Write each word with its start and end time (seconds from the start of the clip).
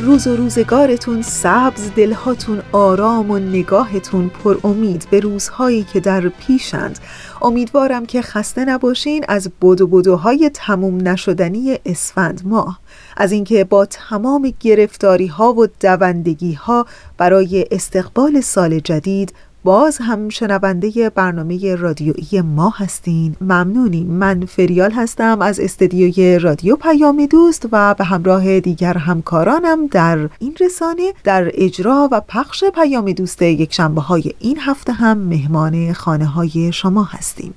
روز 0.00 0.26
و 0.26 0.36
روزگارتون 0.36 1.22
سبز 1.22 1.90
دلهاتون 1.96 2.62
آرام 2.72 3.30
و 3.30 3.38
نگاهتون 3.38 4.28
پر 4.28 4.58
امید 4.64 5.06
به 5.10 5.20
روزهایی 5.20 5.82
که 5.92 6.00
در 6.00 6.28
پیشند. 6.28 6.98
امیدوارم 7.42 8.06
که 8.06 8.22
خسته 8.22 8.64
نباشین 8.64 9.24
از 9.28 9.50
بدو 9.62 9.86
بدوهای 9.86 10.50
تموم 10.54 11.08
نشدنی 11.08 11.78
اسفند 11.86 12.42
ماه. 12.44 12.80
از 13.16 13.32
اینکه 13.32 13.64
با 13.64 13.86
تمام 13.86 14.54
گرفتاری 14.60 15.26
ها 15.26 15.52
و 15.52 15.66
دوندگی 15.80 16.52
ها 16.52 16.86
برای 17.18 17.66
استقبال 17.70 18.40
سال 18.40 18.78
جدید 18.78 19.34
باز 19.64 19.98
هم 19.98 20.28
شنونده 20.28 21.10
برنامه 21.10 21.74
رادیویی 21.74 22.40
ما 22.40 22.74
هستین. 22.76 23.36
ممنونیم. 23.40 24.06
من 24.06 24.46
فریال 24.46 24.92
هستم 24.92 25.42
از 25.42 25.60
استدیوی 25.60 26.38
رادیو 26.38 26.76
پیام 26.76 27.26
دوست 27.26 27.66
و 27.72 27.94
به 27.94 28.04
همراه 28.04 28.60
دیگر 28.60 28.98
همکارانم 28.98 29.86
در 29.86 30.28
این 30.38 30.56
رسانه 30.60 31.12
در 31.24 31.50
اجرا 31.54 32.08
و 32.12 32.20
پخش 32.20 32.64
پیام 32.64 33.12
دوست 33.12 33.42
یک 33.42 33.74
شنبه 33.74 34.00
های 34.00 34.32
این 34.38 34.58
هفته 34.60 34.92
هم 34.92 35.18
مهمان 35.18 35.92
خانه 35.92 36.26
های 36.26 36.72
شما 36.72 37.04
هستیم. 37.04 37.54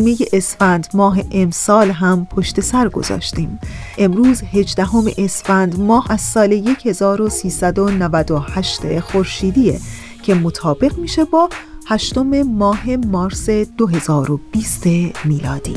نیمه 0.00 0.16
اسفند 0.32 0.88
ماه 0.94 1.20
امسال 1.32 1.90
هم 1.90 2.26
پشت 2.26 2.60
سر 2.60 2.88
گذاشتیم. 2.88 3.58
امروز 3.98 4.42
18 4.42 4.86
اسفند 5.18 5.80
ماه 5.80 6.12
از 6.12 6.20
سال 6.20 6.52
1398 6.84 9.00
خورشیدیه 9.00 9.80
که 10.22 10.34
مطابق 10.34 10.98
میشه 10.98 11.24
با 11.24 11.48
هشتم 11.86 12.42
ماه 12.42 12.96
مارس 12.96 13.50
2020 13.50 14.86
میلادی. 15.24 15.74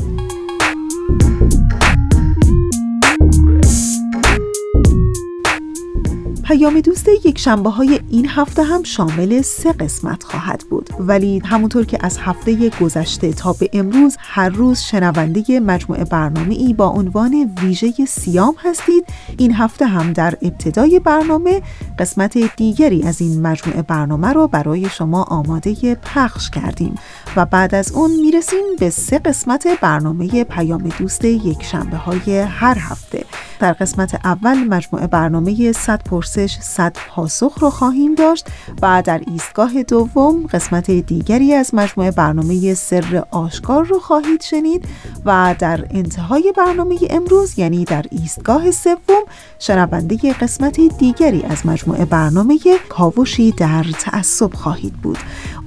پیام 6.52 6.80
دوست 6.80 7.08
یک 7.24 7.38
شنبه 7.38 7.70
های 7.70 8.00
این 8.10 8.28
هفته 8.28 8.62
هم 8.62 8.82
شامل 8.82 9.42
سه 9.42 9.72
قسمت 9.72 10.24
خواهد 10.24 10.64
بود. 10.70 10.90
ولی 10.98 11.42
همونطور 11.44 11.84
که 11.84 11.98
از 12.00 12.18
هفته 12.18 12.70
گذشته 12.80 13.32
تا 13.32 13.52
به 13.52 13.70
امروز 13.72 14.16
هر 14.18 14.48
روز 14.48 14.80
شنونده 14.80 15.60
مجموعه 15.60 16.04
برنامه 16.04 16.54
ای 16.54 16.74
با 16.74 16.86
عنوان 16.86 17.50
ویژه 17.62 17.92
سیام 18.08 18.54
هستید. 18.58 19.04
این 19.38 19.54
هفته 19.54 19.86
هم 19.86 20.12
در 20.12 20.34
ابتدای 20.42 20.98
برنامه 20.98 21.62
قسمت 21.98 22.56
دیگری 22.56 23.02
از 23.02 23.20
این 23.20 23.42
مجموعه 23.42 23.82
برنامه 23.82 24.28
رو 24.28 24.48
برای 24.48 24.88
شما 24.88 25.22
آماده 25.22 25.94
پخش 25.94 26.50
کردیم. 26.50 26.94
و 27.36 27.46
بعد 27.46 27.74
از 27.74 27.92
اون 27.92 28.10
می‌رسیم 28.10 28.64
به 28.78 28.90
سه 28.90 29.18
قسمت 29.18 29.68
برنامه 29.80 30.44
پیام 30.44 30.88
دوست 30.98 31.24
یک 31.24 31.62
شنبه 31.62 31.96
های 31.96 32.38
هر 32.38 32.78
هفته. 32.78 33.24
در 33.60 33.72
قسمت 33.72 34.14
اول 34.24 34.54
مجموعه 34.54 35.06
برنامه 35.06 35.72
100 35.72 36.00
پرسش 36.42 36.58
100 36.60 36.96
پاسخ 37.08 37.58
رو 37.60 37.70
خواهیم 37.70 38.14
داشت 38.14 38.46
و 38.82 39.02
در 39.06 39.20
ایستگاه 39.26 39.82
دوم 39.82 40.46
قسمت 40.46 40.90
دیگری 40.90 41.54
از 41.54 41.74
مجموعه 41.74 42.10
برنامه 42.10 42.74
سر 42.74 43.24
آشکار 43.30 43.84
رو 43.84 43.98
خواهید 43.98 44.42
شنید 44.42 44.84
و 45.24 45.54
در 45.58 45.86
انتهای 45.90 46.52
برنامه 46.56 46.98
امروز 47.10 47.58
یعنی 47.58 47.84
در 47.84 48.04
ایستگاه 48.10 48.70
سوم 48.70 49.22
شنونده 49.58 50.32
قسمت 50.32 50.80
دیگری 50.80 51.42
از 51.42 51.66
مجموعه 51.66 52.04
برنامه 52.04 52.58
کاوشی 52.88 53.52
در 53.52 53.84
تعصب 54.00 54.54
خواهید 54.54 54.94
بود. 54.94 55.18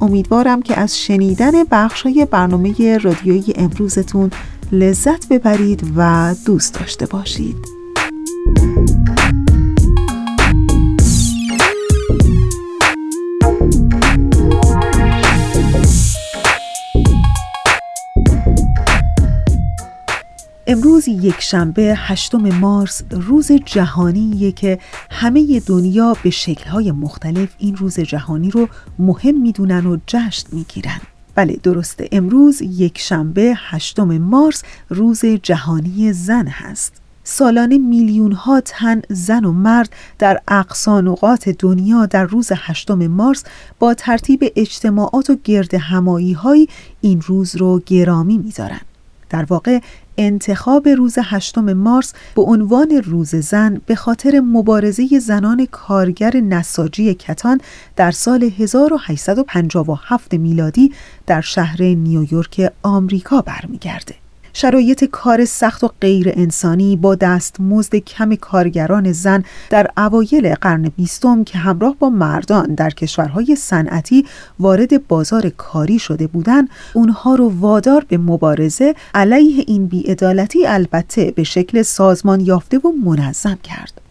امیدوارم 0.02 0.62
که 0.62 0.80
از 0.80 1.00
شنیدن 1.00 1.64
بخشای 1.72 2.28
برنامه 2.31 2.97
رادیویی 2.97 3.53
امروزتون 3.56 4.31
لذت 4.72 5.28
ببرید 5.30 5.84
و 5.96 6.35
دوست 6.46 6.80
داشته 6.80 7.06
باشید. 7.06 7.56
امروز 20.75 21.08
یک 21.08 21.40
شنبه 21.40 21.94
هشتم 21.97 22.50
مارس 22.50 23.02
روز 23.12 23.52
جهانیه 23.52 24.52
که 24.52 24.80
همه 25.12 25.59
دنیا 25.59 26.16
به 26.24 26.30
شکلهای 26.30 26.91
مختلف 26.91 27.50
این 27.58 27.75
روز 27.75 28.00
جهانی 28.00 28.52
رو 28.52 28.68
مهم 29.00 29.41
می‌دونن 29.41 29.85
و 29.85 29.97
جشن 30.08 30.47
می‌گیرن. 30.52 31.00
بله 31.35 31.59
درسته. 31.64 32.09
امروز 32.12 32.62
یک 32.62 32.97
شنبه 32.97 33.53
هشتم 33.58 34.18
مارس 34.18 34.64
روز 34.90 35.25
جهانی 35.25 36.14
زن 36.14 36.47
هست. 36.47 36.94
سالانه 37.24 37.78
میلیون 37.78 38.31
ها 38.31 38.62
تن 38.62 39.02
زن 39.09 39.46
و 39.46 39.52
مرد 39.52 39.90
در 40.19 40.41
اقصانقات 40.47 41.50
دنیا 41.50 42.06
در 42.06 42.24
روز 42.24 42.52
هشتم 42.56 43.08
مارس 43.08 43.44
با 43.80 43.94
ترتیب 43.94 44.52
اجتماعات 44.56 45.30
و 45.30 45.35
گرد 45.44 45.74
همایی 45.74 46.68
این 47.02 47.22
روز 47.22 47.56
رو 47.56 47.81
گرامی 47.85 48.38
می‌دارند. 48.38 48.85
در 49.30 49.46
واقع 49.50 49.80
انتخاب 50.18 50.88
روز 50.88 51.16
هشتم 51.24 51.74
مارس 51.74 52.14
به 52.36 52.42
عنوان 52.42 53.02
روز 53.06 53.36
زن 53.36 53.81
به 53.86 53.96
خاطر 53.96 54.40
مبارزه 54.40 55.20
زنان 55.20 55.66
کارگر 55.72 56.38
نساجی 56.38 57.14
کتان 57.14 57.62
در 57.96 58.12
سال 58.12 58.44
1857 58.44 60.34
میلادی 60.34 60.94
در 61.28 61.42
شهر 61.42 61.81
نیویورک 61.81 62.72
آمریکا 62.84 63.42
برمیگرده. 63.42 64.25
شرایط 64.57 65.03
کار 65.03 65.45
سخت 65.45 65.83
و 65.83 65.89
غیر 66.01 66.33
انسانی 66.35 66.95
با 66.95 67.16
دستمزد 67.16 67.95
کم 67.95 68.35
کارگران 68.35 69.11
زن 69.11 69.43
در 69.69 69.91
اوایل 69.97 70.53
قرن 70.53 70.91
بیستم 70.97 71.43
که 71.43 71.57
همراه 71.57 71.95
با 71.99 72.09
مردان 72.09 72.75
در 72.75 72.89
کشورهای 72.89 73.55
صنعتی 73.55 74.25
وارد 74.59 75.07
بازار 75.07 75.49
کاری 75.49 75.99
شده 75.99 76.27
بودند 76.27 76.69
اونها 76.93 77.35
رو 77.35 77.53
وادار 77.59 78.05
به 78.07 78.17
مبارزه 78.17 78.95
علیه 79.16 79.63
این 79.67 79.88
بیعدالتی 79.88 80.67
البته 80.67 81.31
به 81.31 81.43
شکل 81.43 81.81
سازمان 81.81 82.39
یافته 82.39 82.77
و 82.77 82.91
منظم 83.05 83.57
کرد. 83.63 84.04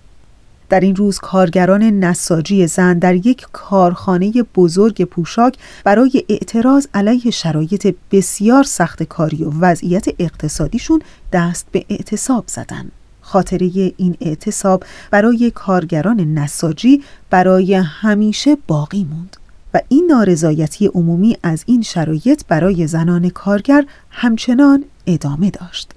در 0.69 0.81
این 0.81 0.97
روز 0.97 1.19
کارگران 1.19 1.83
نساجی 1.83 2.67
زن 2.67 2.99
در 2.99 3.15
یک 3.15 3.47
کارخانه 3.53 4.33
بزرگ 4.43 5.05
پوشاک 5.05 5.59
برای 5.85 6.25
اعتراض 6.29 6.87
علیه 6.95 7.31
شرایط 7.31 7.95
بسیار 8.13 8.65
سخت 8.65 9.03
کاری 9.03 9.45
و 9.45 9.51
وضعیت 9.61 10.07
اقتصادیشون 10.19 11.03
دست 11.33 11.67
به 11.73 11.85
اعتصاب 11.89 12.45
زدند. 12.47 12.93
خاطره 13.21 13.71
این 13.97 14.17
اعتصاب 14.21 14.85
برای 15.11 15.53
کارگران 15.55 16.21
نساجی 16.21 17.03
برای 17.31 17.75
همیشه 17.75 18.57
باقی 18.67 19.05
موند 19.05 19.37
و 19.75 19.81
این 19.89 20.07
نارضایتی 20.11 20.87
عمومی 20.87 21.37
از 21.43 21.65
این 21.67 21.83
شرایط 21.83 22.43
برای 22.49 22.87
زنان 22.87 23.29
کارگر 23.29 23.85
همچنان 24.11 24.85
ادامه 25.07 25.51
داشت. 25.51 25.91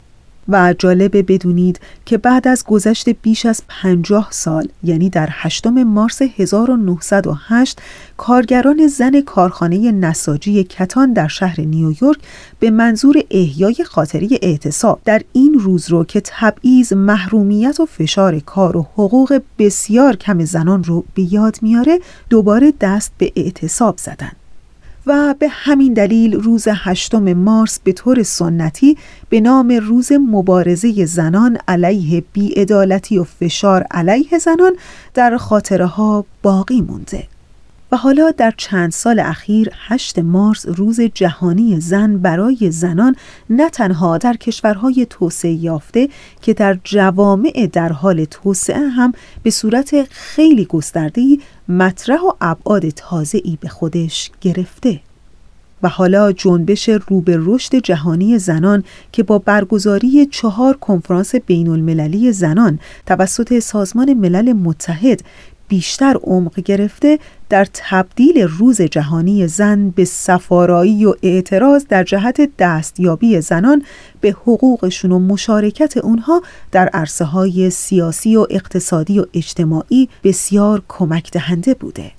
و 0.50 0.74
جالبه 0.80 1.24
بدونید 1.24 1.80
که 2.06 2.18
بعد 2.18 2.48
از 2.48 2.64
گذشت 2.64 3.10
بیش 3.10 3.46
از 3.46 3.62
پنجاه 3.68 4.28
سال 4.32 4.68
یعنی 4.84 5.10
در 5.10 5.30
هشتم 5.32 5.84
مارس 5.84 6.22
1908 6.22 7.82
کارگران 8.18 8.88
زن 8.88 9.22
کارخانه 9.22 9.92
نساجی 9.92 10.64
کتان 10.64 11.14
در 11.14 11.28
شهر 11.28 11.62
نیویورک 11.62 12.20
به 12.60 12.70
منظور 12.70 13.24
احیای 13.32 13.84
خاطری 13.84 14.40
اعتصاب 14.42 15.00
در 15.06 15.22
این 15.34 15.54
روز 15.54 15.90
رو 15.90 16.04
که 16.04 16.22
تبعیض 16.26 16.94
محرومیت 16.94 17.80
و 17.80 17.86
فشار 17.86 18.40
کار 18.40 18.78
و 18.78 18.82
حقوق 18.94 19.42
بسیار 19.60 20.16
کم 20.16 20.46
زنان 20.46 20.84
رو 20.84 21.06
به 21.14 21.34
یاد 21.34 21.58
میاره 21.62 22.00
دوباره 22.30 22.74
دست 22.82 23.12
به 23.18 23.32
اعتصاب 23.36 23.98
زدن. 23.98 24.32
و 25.08 25.36
به 25.40 25.48
همین 25.50 25.94
دلیل 25.94 26.34
روز 26.34 26.68
هشتم 26.72 27.34
مارس 27.34 27.80
به 27.80 27.92
طور 27.92 28.24
سنتی 28.24 28.98
به 29.30 29.42
نام 29.42 29.72
روز 29.72 30.12
مبارزه 30.12 31.06
زنان 31.06 31.58
علیه 31.68 32.24
بیعدالتی 32.34 33.18
و 33.18 33.24
فشار 33.24 33.84
علیه 33.92 34.38
زنان 34.38 34.76
در 35.14 35.38
خاطره 35.38 35.86
ها 35.86 36.26
باقی 36.42 36.82
مونده. 36.82 37.37
و 37.92 37.98
حالا 37.98 38.32
در 38.32 38.54
چند 38.58 38.92
سال 38.92 39.20
اخیر 39.20 39.70
8 39.74 40.20
مارس 40.20 40.66
روز 40.68 41.02
جهانی 41.02 41.80
زن 41.80 42.18
برای 42.18 42.72
زنان 42.72 43.16
نه 43.50 43.70
تنها 43.70 44.18
در 44.18 44.34
کشورهای 44.34 45.08
توسعه 45.10 45.52
یافته 45.52 46.10
که 46.42 46.54
در 46.54 46.78
جوامع 46.84 47.70
در 47.74 47.92
حال 47.92 48.26
توسعه 48.26 48.90
هم 48.90 49.14
به 49.44 49.50
صورت 49.50 50.08
خیلی 50.10 50.66
گسترده‌ای 50.66 51.40
مطرح 51.70 52.22
و 52.22 52.32
ابعاد 52.42 52.90
تازه‌ای 52.90 53.58
به 53.62 53.70
خودش 53.70 54.32
گرفته. 54.42 55.00
و 55.84 55.90
حالا 55.90 56.32
جنبش 56.32 56.90
رو 56.90 57.22
به 57.22 57.38
رشد 57.42 57.76
جهانی 57.76 58.40
زنان 58.40 58.84
که 59.12 59.24
با 59.24 59.40
برگزاری 59.40 60.26
چهار 60.26 60.78
کنفرانس 60.78 61.36
بین 61.36 61.68
المللی 61.68 62.32
زنان 62.32 62.80
توسط 63.06 63.60
سازمان 63.60 64.14
ملل 64.14 64.54
متحد 64.54 65.22
بیشتر 65.68 66.18
عمق 66.24 66.60
گرفته 66.60 67.20
در 67.50 67.68
تبدیل 67.74 68.42
روز 68.42 68.82
جهانی 68.82 69.48
زن 69.48 69.90
به 69.90 70.06
سفارایی 70.06 71.06
و 71.06 71.14
اعتراض 71.24 71.86
در 71.90 72.04
جهت 72.04 72.50
دستیابی 72.60 73.42
زنان 73.42 73.84
به 74.22 74.32
حقوقشون 74.32 75.12
و 75.12 75.20
مشارکت 75.20 75.98
اونها 75.98 76.42
در 76.72 76.88
عرصه 76.88 77.26
های 77.26 77.70
سیاسی 77.70 78.36
و 78.36 78.48
اقتصادی 78.50 79.20
و 79.20 79.26
اجتماعی 79.34 80.10
بسیار 80.24 80.84
کمک 80.88 81.32
دهنده 81.32 81.74
بوده. 81.74 82.17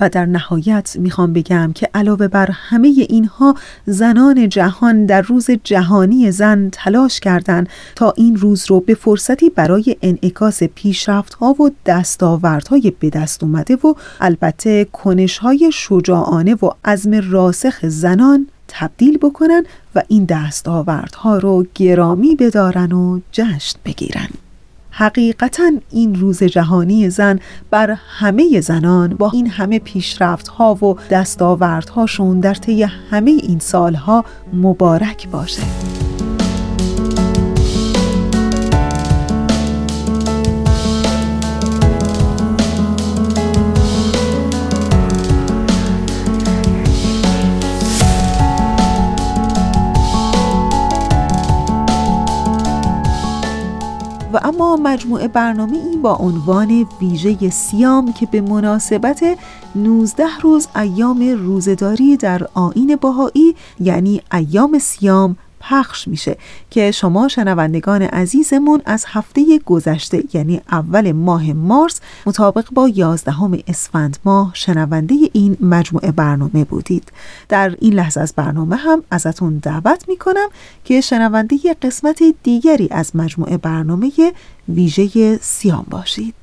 و 0.00 0.08
در 0.08 0.26
نهایت 0.26 0.96
می‌خوام 0.98 1.32
بگم 1.32 1.72
که 1.74 1.88
علاوه 1.94 2.28
بر 2.28 2.50
همه 2.50 2.88
اینها 2.88 3.54
زنان 3.86 4.48
جهان 4.48 5.06
در 5.06 5.20
روز 5.20 5.50
جهانی 5.64 6.30
زن 6.30 6.68
تلاش 6.72 7.20
کردند 7.20 7.68
تا 7.96 8.12
این 8.16 8.36
روز 8.36 8.64
رو 8.68 8.80
به 8.80 8.94
فرصتی 8.94 9.50
برای 9.50 9.96
انعکاس 10.02 10.62
پیشرفت 10.62 11.34
ها 11.34 11.46
و 11.62 11.70
دستاوردهای 11.86 12.92
به 13.00 13.10
دست 13.10 13.42
اومده 13.42 13.76
و 13.76 13.94
البته 14.20 14.84
کنش 14.84 15.38
های 15.38 15.70
شجاعانه 15.72 16.54
و 16.54 16.70
عزم 16.84 17.30
راسخ 17.30 17.86
زنان 17.86 18.46
تبدیل 18.68 19.18
بکنن 19.18 19.64
و 19.94 20.02
این 20.08 20.24
دستاوردها 20.24 21.38
رو 21.38 21.66
گرامی 21.74 22.36
بدارن 22.36 22.92
و 22.92 23.20
جشن 23.32 23.78
بگیرن. 23.84 24.28
حقیقتا 24.96 25.70
این 25.90 26.14
روز 26.14 26.42
جهانی 26.42 27.10
زن 27.10 27.38
بر 27.70 27.90
همه 28.18 28.60
زنان 28.60 29.14
با 29.14 29.30
این 29.30 29.46
همه 29.46 29.78
پیشرفت 29.78 30.48
ها 30.48 30.74
و 30.74 30.96
دستاوردهاشون 31.10 32.40
در 32.40 32.54
طی 32.54 32.82
همه 32.82 33.30
این 33.30 33.58
سالها 33.58 34.24
مبارک 34.52 35.28
باشه. 35.28 35.62
و 54.34 54.40
اما 54.42 54.76
مجموعه 54.76 55.28
برنامه 55.28 55.76
این 55.76 56.02
با 56.02 56.14
عنوان 56.16 56.86
ویژه 57.00 57.50
سیام 57.50 58.12
که 58.12 58.26
به 58.26 58.40
مناسبت 58.40 59.24
19 59.74 60.24
روز 60.42 60.68
ایام 60.76 61.20
روزداری 61.38 62.16
در 62.16 62.46
آین 62.54 62.96
باهایی 63.00 63.54
یعنی 63.80 64.22
ایام 64.32 64.78
سیام 64.78 65.36
پخش 65.70 66.08
میشه 66.08 66.36
که 66.70 66.90
شما 66.90 67.28
شنوندگان 67.28 68.02
عزیزمون 68.02 68.82
از 68.84 69.04
هفته 69.08 69.58
گذشته 69.66 70.24
یعنی 70.32 70.60
اول 70.70 71.12
ماه 71.12 71.52
مارس 71.52 72.00
مطابق 72.26 72.70
با 72.72 72.88
11 72.88 73.32
اسفند 73.68 74.18
ماه 74.24 74.50
شنونده 74.54 75.14
این 75.32 75.56
مجموعه 75.60 76.12
برنامه 76.12 76.64
بودید. 76.64 77.12
در 77.48 77.76
این 77.80 77.94
لحظه 77.94 78.20
از 78.20 78.34
برنامه 78.36 78.76
هم 78.76 79.02
ازتون 79.10 79.58
دعوت 79.58 80.08
می‌کنم 80.08 80.48
که 80.84 81.00
شنونده 81.00 81.56
قسمت 81.82 82.22
دیگری 82.42 82.88
از 82.90 83.16
مجموعه 83.16 83.56
برنامه 83.56 84.10
ویژه 84.68 85.36
سیام 85.42 85.86
باشید. 85.90 86.34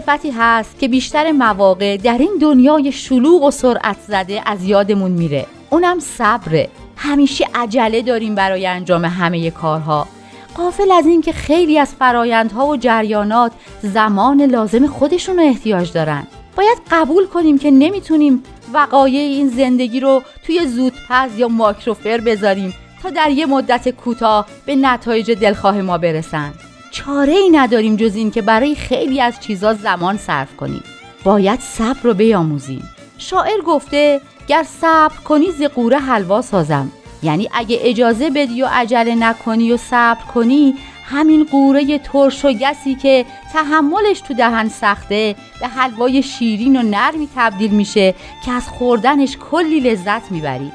صفتی 0.00 0.30
هست 0.30 0.78
که 0.78 0.88
بیشتر 0.88 1.32
مواقع 1.32 1.96
در 1.96 2.18
این 2.18 2.38
دنیای 2.40 2.92
شلوغ 2.92 3.42
و 3.42 3.50
سرعت 3.50 3.96
زده 4.08 4.42
از 4.46 4.64
یادمون 4.64 5.10
میره. 5.10 5.46
اونم 5.70 5.98
صبره. 6.00 6.68
همیشه 6.96 7.46
عجله 7.54 8.02
داریم 8.02 8.34
برای 8.34 8.66
انجام 8.66 9.04
همه 9.04 9.50
کارها. 9.50 10.06
قافل 10.54 10.92
از 10.92 11.06
اینکه 11.06 11.32
خیلی 11.32 11.78
از 11.78 11.94
فرایندها 11.94 12.66
و 12.66 12.76
جریانات 12.76 13.52
زمان 13.82 14.42
لازم 14.42 14.86
خودشون 14.86 15.36
رو 15.36 15.42
احتیاج 15.42 15.92
دارن. 15.92 16.26
باید 16.56 16.78
قبول 16.90 17.26
کنیم 17.26 17.58
که 17.58 17.70
نمی‌تونیم 17.70 18.42
وقایع 18.72 19.20
این 19.20 19.48
زندگی 19.48 20.00
رو 20.00 20.22
توی 20.46 20.66
زودپز 20.66 21.38
یا 21.38 21.48
ماکروفر 21.48 22.20
بذاریم 22.20 22.74
تا 23.02 23.10
در 23.10 23.30
یه 23.30 23.46
مدت 23.46 23.88
کوتاه 23.88 24.46
به 24.66 24.76
نتایج 24.76 25.30
دلخواه 25.30 25.80
ما 25.80 25.98
برسن. 25.98 26.52
چاره 26.96 27.32
ای 27.32 27.50
نداریم 27.50 27.96
جز 27.96 28.16
این 28.16 28.30
که 28.30 28.42
برای 28.42 28.74
خیلی 28.74 29.20
از 29.20 29.40
چیزا 29.40 29.74
زمان 29.74 30.16
صرف 30.16 30.56
کنیم. 30.56 30.82
باید 31.24 31.60
صبر 31.60 32.00
رو 32.02 32.14
بیاموزیم. 32.14 32.90
شاعر 33.18 33.60
گفته 33.66 34.20
گر 34.48 34.66
صبر 34.80 35.16
کنی 35.24 35.50
ز 35.50 35.62
قوره 35.62 35.98
حلوا 35.98 36.42
سازم. 36.42 36.92
یعنی 37.22 37.48
اگه 37.54 37.78
اجازه 37.82 38.30
بدی 38.30 38.62
و 38.62 38.68
عجله 38.72 39.14
نکنی 39.14 39.72
و 39.72 39.76
صبر 39.76 40.22
کنی 40.34 40.74
همین 41.04 41.44
قوره 41.44 41.98
ترش 41.98 42.44
و 42.44 42.52
گسی 42.52 42.94
که 42.94 43.26
تحملش 43.52 44.20
تو 44.20 44.34
دهن 44.34 44.68
سخته 44.68 45.36
به 45.60 45.68
حلوای 45.68 46.22
شیرین 46.22 46.76
و 46.76 46.82
نرمی 46.82 47.28
تبدیل 47.36 47.70
میشه 47.70 48.14
که 48.44 48.52
از 48.52 48.68
خوردنش 48.68 49.36
کلی 49.50 49.80
لذت 49.80 50.30
می‌بری. 50.32 50.72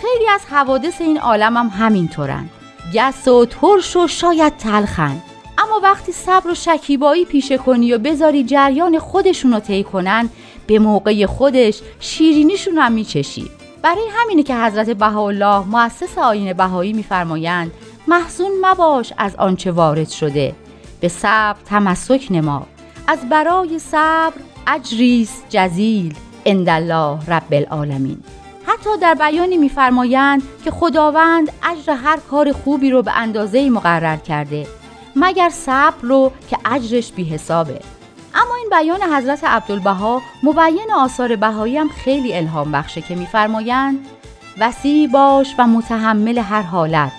خیلی 0.00 0.28
از 0.34 0.40
حوادث 0.50 1.00
این 1.00 1.18
عالم 1.18 1.56
هم 1.56 1.68
همینطورن. 1.68 2.48
گس 2.94 3.28
و 3.28 3.46
ترش 3.46 3.96
و 3.96 4.06
شاید 4.06 4.56
تلخن. 4.56 5.22
اما 5.62 5.80
وقتی 5.82 6.12
صبر 6.12 6.50
و 6.50 6.54
شکیبایی 6.54 7.24
پیشه 7.24 7.58
کنی 7.58 7.92
و 7.92 7.98
بذاری 7.98 8.44
جریان 8.44 8.98
خودشون 8.98 9.52
رو 9.52 9.60
طی 9.60 9.84
کنن 9.84 10.28
به 10.66 10.78
موقع 10.78 11.26
خودش 11.26 11.80
شیرینیشون 12.00 12.78
هم 12.78 12.92
میچشی. 12.92 13.50
برای 13.82 14.04
همینه 14.12 14.42
که 14.42 14.56
حضرت 14.56 14.90
بهاءالله 14.90 15.66
مؤسس 15.66 16.18
آین 16.18 16.52
بهایی 16.52 16.92
میفرمایند 16.92 17.70
محزون 18.08 18.50
مباش 18.62 19.12
از 19.18 19.36
آنچه 19.36 19.70
وارد 19.70 20.08
شده 20.08 20.54
به 21.00 21.08
صبر 21.08 21.58
تمسک 21.66 22.26
نما 22.30 22.66
از 23.06 23.28
برای 23.28 23.78
صبر 23.78 24.34
اجریس 24.66 25.42
جزیل 25.48 26.14
الله 26.46 27.18
رب 27.28 27.52
العالمین. 27.52 28.18
حتی 28.66 28.90
در 29.00 29.14
بیانی 29.14 29.56
میفرمایند 29.56 30.42
که 30.64 30.70
خداوند 30.70 31.52
اجر 31.62 31.92
هر 31.92 32.18
کار 32.30 32.52
خوبی 32.52 32.90
رو 32.90 33.02
به 33.02 33.12
اندازه 33.16 33.70
مقرر 33.70 34.16
کرده. 34.16 34.79
مگر 35.16 35.48
صبر 35.48 36.00
رو 36.02 36.32
که 36.50 36.58
اجرش 36.64 37.12
بی 37.12 37.24
حسابه. 37.24 37.80
اما 38.34 38.54
این 38.54 38.68
بیان 38.70 39.14
حضرت 39.14 39.44
عبدالبها 39.44 40.22
مبین 40.42 40.92
آثار 40.96 41.36
بهایی 41.36 41.78
هم 41.78 41.88
خیلی 41.88 42.34
الهام 42.34 42.72
بخشه 42.72 43.00
که 43.00 43.14
میفرمایند 43.14 44.06
وسیع 44.58 45.08
باش 45.08 45.54
و 45.58 45.66
متحمل 45.66 46.38
هر 46.38 46.62
حالت 46.62 47.12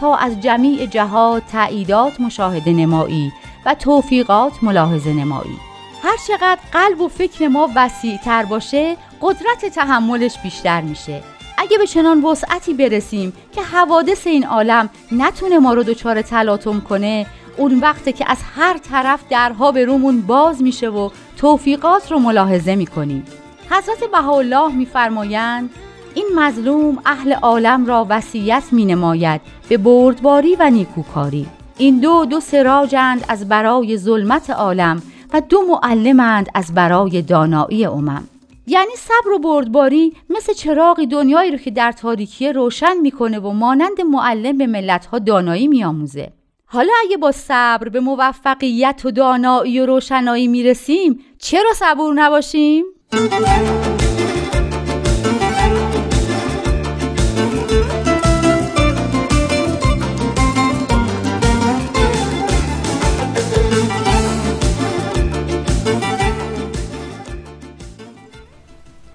تا 0.00 0.16
از 0.16 0.40
جمیع 0.40 0.86
جهات 0.86 1.46
تعییدات 1.46 2.20
مشاهده 2.20 2.72
نمایی 2.72 3.32
و 3.66 3.74
توفیقات 3.74 4.52
ملاحظه 4.62 5.12
نمایی. 5.12 5.58
هر 6.02 6.16
چقدر 6.28 6.58
قلب 6.72 7.00
و 7.00 7.08
فکر 7.08 7.48
ما 7.48 7.68
وسیع 7.76 8.16
تر 8.16 8.44
باشه 8.44 8.96
قدرت 9.20 9.74
تحملش 9.74 10.38
بیشتر 10.38 10.80
میشه. 10.80 11.22
اگه 11.60 11.78
به 11.78 11.86
چنان 11.86 12.24
وسعتی 12.24 12.74
برسیم 12.74 13.32
که 13.52 13.62
حوادث 13.62 14.26
این 14.26 14.46
عالم 14.46 14.90
نتونه 15.12 15.58
ما 15.58 15.74
رو 15.74 15.82
دچار 15.82 16.22
تلاطم 16.22 16.80
کنه 16.80 17.26
اون 17.56 17.80
وقته 17.80 18.12
که 18.12 18.30
از 18.30 18.38
هر 18.56 18.78
طرف 18.78 19.20
درها 19.30 19.72
به 19.72 19.84
رومون 19.84 20.20
باز 20.20 20.62
میشه 20.62 20.88
و 20.88 21.10
توفیقات 21.36 22.12
رو 22.12 22.18
ملاحظه 22.18 22.76
می‌کنیم. 22.76 23.24
حضرت 23.70 24.10
بهاءالله 24.12 24.72
میفرمایند 24.72 25.70
این 26.14 26.26
مظلوم 26.34 26.98
اهل 27.06 27.32
عالم 27.32 27.86
را 27.86 28.06
وصیت 28.08 28.64
می 28.72 28.84
نماید 28.84 29.40
به 29.68 29.76
بردباری 29.76 30.56
و 30.58 30.70
نیکوکاری. 30.70 31.46
این 31.78 32.00
دو 32.00 32.24
دو 32.24 32.40
سراجند 32.40 33.24
از 33.28 33.48
برای 33.48 33.98
ظلمت 33.98 34.50
عالم 34.50 35.02
و 35.32 35.40
دو 35.40 35.62
معلمند 35.68 36.48
از 36.54 36.74
برای 36.74 37.22
دانایی 37.22 37.84
امم. 37.84 38.39
یعنی 38.70 38.96
صبر 38.96 39.32
و 39.32 39.38
بردباری 39.38 40.16
مثل 40.30 40.52
چراغی 40.52 41.06
دنیایی 41.06 41.50
رو 41.50 41.58
که 41.58 41.70
در 41.70 41.92
تاریکی 41.92 42.52
روشن 42.52 42.96
می‌کنه 42.96 43.38
و 43.38 43.50
مانند 43.50 44.00
معلم 44.00 44.58
به 44.58 44.66
ملتها 44.66 45.18
دانایی 45.18 45.68
میآموزه 45.68 46.32
حالا 46.66 46.92
اگه 47.04 47.16
با 47.16 47.32
صبر 47.32 47.88
به 47.88 48.00
موفقیت 48.00 49.02
و 49.04 49.10
دانایی 49.10 49.80
و 49.80 49.86
روشنایی 49.86 50.48
می‌رسیم 50.48 51.20
چرا 51.38 51.72
صبور 51.74 52.14
نباشیم؟ 52.14 52.84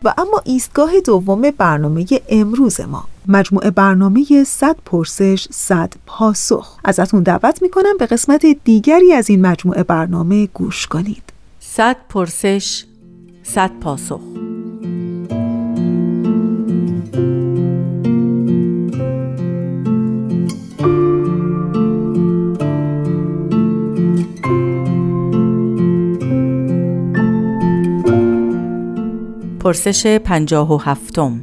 و 0.05 0.13
اما 0.17 0.41
ایستگاه 0.45 0.99
دوم 1.05 1.51
برنامه 1.57 2.05
امروز 2.29 2.81
ما. 2.81 3.03
مجموعه 3.27 3.71
برنامه 3.71 4.43
100 4.43 4.75
پرسش 4.85 5.47
100 5.51 5.93
پاسخ. 6.05 6.79
ازتون 6.83 7.23
دعوت 7.23 7.61
می‌کنم 7.61 7.97
به 7.99 8.05
قسمت 8.05 8.45
دیگری 8.63 9.13
از 9.13 9.29
این 9.29 9.41
مجموعه 9.41 9.83
برنامه 9.83 10.47
گوش 10.53 10.87
کنید. 10.87 11.23
100 11.59 11.97
پرسش 12.09 12.85
100 13.43 13.71
پاسخ. 13.79 14.44
پرسش 29.65 30.07
پنجاه 30.07 30.73
و 30.73 30.77
هفتم 30.77 31.39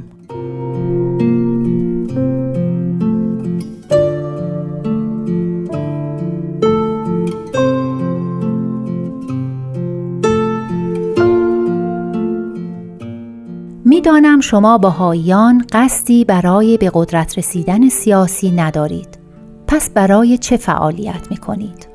می‌دانم 13.85 14.39
شما 14.41 14.77
بهاییان 14.77 15.65
قصدی 15.71 16.25
برای 16.25 16.77
به 16.77 16.91
قدرت 16.93 17.37
رسیدن 17.37 17.89
سیاسی 17.89 18.51
ندارید 18.51 19.19
پس 19.67 19.89
برای 19.89 20.37
چه 20.37 20.57
فعالیت 20.57 21.31
می 21.31 21.37
کنید؟ 21.37 21.87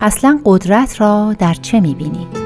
اصلا 0.00 0.40
قدرت 0.44 1.00
را 1.00 1.34
در 1.38 1.54
چه 1.54 1.80
می 1.80 1.94
بینید؟ 1.94 2.37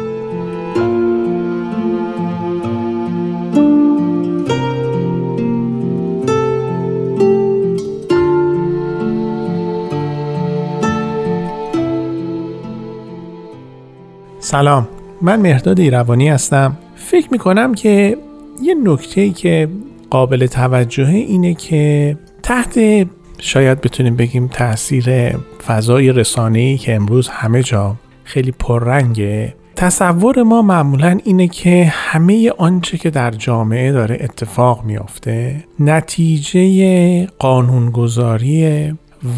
سلام. 14.52 14.88
من 15.22 15.40
مهداد 15.40 15.80
ایروانی 15.80 16.28
هستم. 16.28 16.76
فکر 16.96 17.28
می 17.30 17.38
کنم 17.38 17.74
که 17.74 18.16
یه 18.62 18.74
نکته 18.74 19.30
که 19.30 19.68
قابل 20.10 20.46
توجهه 20.46 21.14
اینه 21.14 21.54
که 21.54 22.16
تحت 22.42 23.06
شاید 23.38 23.80
بتونیم 23.80 24.16
بگیم 24.16 24.48
تاثیر 24.48 25.36
فضای 25.66 26.12
رسانه‌ای 26.12 26.78
که 26.78 26.94
امروز 26.94 27.28
همه 27.28 27.62
جا 27.62 27.96
خیلی 28.24 28.50
پررنگه 28.50 29.54
تصور 29.76 30.42
ما 30.42 30.62
معمولا 30.62 31.18
اینه 31.24 31.48
که 31.48 31.92
همه 31.96 32.50
آنچه 32.58 32.98
که 32.98 33.10
در 33.10 33.30
جامعه 33.30 33.92
داره 33.92 34.18
اتفاق 34.20 34.84
میافته 34.84 35.64
نتیجه 35.80 37.26
قانونگذاری 37.26 38.92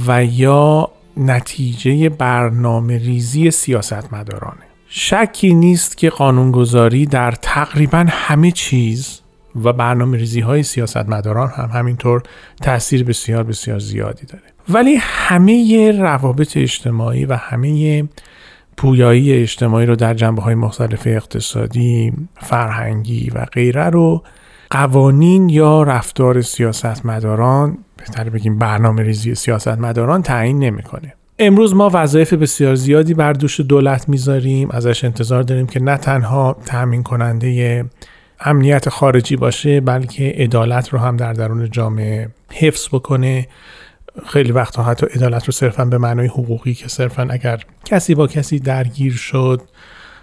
و 0.06 0.25
یا 0.25 0.90
نتیجه 1.16 2.09
برنامه 2.09 2.99
ریزی 2.99 3.50
سیاستمدارانه. 3.50 4.74
شکی 4.97 5.55
نیست 5.55 5.97
که 5.97 6.11
قانونگذاری 6.11 7.07
در 7.07 7.33
تقریبا 7.33 8.07
همه 8.09 8.51
چیز 8.51 9.21
و 9.63 9.73
برنامه 9.73 10.19
ریزی 10.19 10.41
های 10.41 10.63
سیاستمداران 10.63 11.51
هم 11.51 11.71
همینطور 11.73 12.23
تاثیر 12.63 13.05
بسیار 13.05 13.43
بسیار 13.43 13.79
زیادی 13.79 14.27
داره 14.27 14.45
ولی 14.69 14.95
همه 14.95 15.93
روابط 16.01 16.57
اجتماعی 16.57 17.25
و 17.25 17.37
همه 17.37 18.05
پویایی 18.77 19.33
اجتماعی 19.33 19.87
رو 19.87 19.97
در 19.97 20.15
جنبه 20.15 20.43
های 20.43 20.55
مختلف 20.55 21.03
اقتصادی، 21.07 22.13
فرهنگی 22.41 23.31
و 23.31 23.45
غیره 23.45 23.91
رو 23.91 24.23
قوانین 24.71 25.49
یا 25.49 25.83
رفتار 25.83 26.41
سیاستمداران 26.43 27.79
بهتر 27.97 28.29
بگیم 28.29 28.59
برنامه 28.59 29.03
ریزی 29.03 29.35
سیاستمداران 29.35 30.23
تعیین 30.23 30.59
نمی‌کنه. 30.59 31.15
امروز 31.38 31.75
ما 31.75 31.91
وظایف 31.93 32.33
بسیار 32.33 32.75
زیادی 32.75 33.14
بر 33.14 33.33
دوش 33.33 33.61
دولت 33.61 34.09
می‌ذاریم. 34.09 34.71
ازش 34.71 35.05
انتظار 35.05 35.43
داریم 35.43 35.67
که 35.67 35.81
نه 35.81 35.97
تنها 35.97 36.57
تأمین 36.67 37.03
کننده 37.03 37.85
امنیت 38.41 38.88
خارجی 38.88 39.37
باشه 39.37 39.81
بلکه 39.81 40.35
عدالت 40.38 40.88
رو 40.88 40.99
هم 40.99 41.17
در 41.17 41.33
درون 41.33 41.71
جامعه 41.71 42.29
حفظ 42.53 42.88
بکنه. 42.88 43.49
خیلی 44.26 44.53
وقتها 44.53 44.83
حتی 44.83 45.07
عدالت 45.07 45.45
رو 45.45 45.53
صرفا 45.53 45.85
به 45.85 45.99
معنای 45.99 46.26
حقوقی 46.26 46.75
که 46.75 46.88
صرفا 46.88 47.26
اگر 47.31 47.61
کسی 47.85 48.14
با 48.14 48.26
کسی 48.26 48.59
درگیر 48.59 49.12
شد 49.12 49.62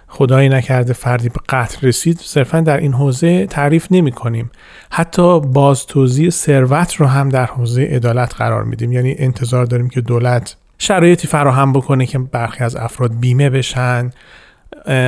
خدایی 0.08 0.48
نکرده 0.48 0.92
فردی 0.92 1.28
به 1.28 1.40
قتل 1.48 1.86
رسید 1.86 2.18
صرفا 2.22 2.60
در 2.60 2.76
این 2.76 2.92
حوزه 2.92 3.46
تعریف 3.46 3.86
نمی 3.90 4.12
کنیم 4.12 4.50
حتی 4.90 5.40
باز 5.40 5.86
توضیح 5.86 6.30
ثروت 6.30 6.94
رو 6.94 7.06
هم 7.06 7.28
در 7.28 7.46
حوزه 7.46 7.82
عدالت 7.82 8.34
قرار 8.34 8.64
میدیم. 8.64 8.92
یعنی 8.92 9.14
انتظار 9.18 9.64
داریم 9.64 9.88
که 9.88 10.00
دولت 10.00 10.56
شرایطی 10.82 11.28
فراهم 11.28 11.72
بکنه 11.72 12.06
که 12.06 12.18
برخی 12.18 12.64
از 12.64 12.76
افراد 12.76 13.20
بیمه 13.20 13.50
بشن 13.50 14.10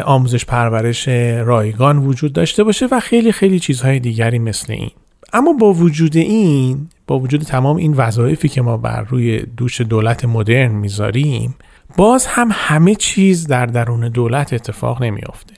آموزش 0.04 0.44
پرورش 0.44 1.08
رایگان 1.38 1.98
وجود 1.98 2.32
داشته 2.32 2.64
باشه 2.64 2.86
و 2.90 3.00
خیلی 3.00 3.32
خیلی 3.32 3.60
چیزهای 3.60 4.00
دیگری 4.00 4.38
مثل 4.38 4.72
این. 4.72 4.90
اما 5.32 5.52
با 5.52 5.72
وجود 5.72 6.16
این 6.16 6.88
با 7.06 7.18
وجود 7.18 7.42
تمام 7.42 7.76
این 7.76 7.92
وظایفی 7.92 8.48
که 8.48 8.62
ما 8.62 8.76
بر 8.76 9.02
روی 9.02 9.38
دوش 9.38 9.80
دولت 9.80 10.24
مدرن 10.24 10.72
می‌ذاریم 10.72 11.54
باز 11.96 12.26
هم 12.26 12.48
همه 12.52 12.94
چیز 12.94 13.46
در 13.46 13.66
درون 13.66 14.08
دولت 14.08 14.52
اتفاق 14.52 15.02
نمیافته. 15.02 15.54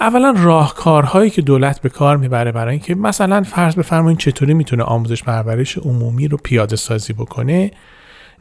اولا 0.00 0.34
راهکارهایی 0.36 1.30
که 1.30 1.42
دولت 1.42 1.80
به 1.80 1.88
کار 1.88 2.16
می‌بره 2.16 2.52
برای 2.52 2.72
اینکه 2.72 2.94
مثلا 2.94 3.42
فرض 3.42 3.74
بفرمایید 3.74 4.18
چطوری 4.18 4.54
می‌تونه 4.54 4.82
آموزش 4.82 5.22
پرورش 5.22 5.78
عمومی 5.78 6.28
رو 6.28 6.36
پیاده 6.36 6.76
سازی 6.76 7.12
بکنه؟ 7.12 7.70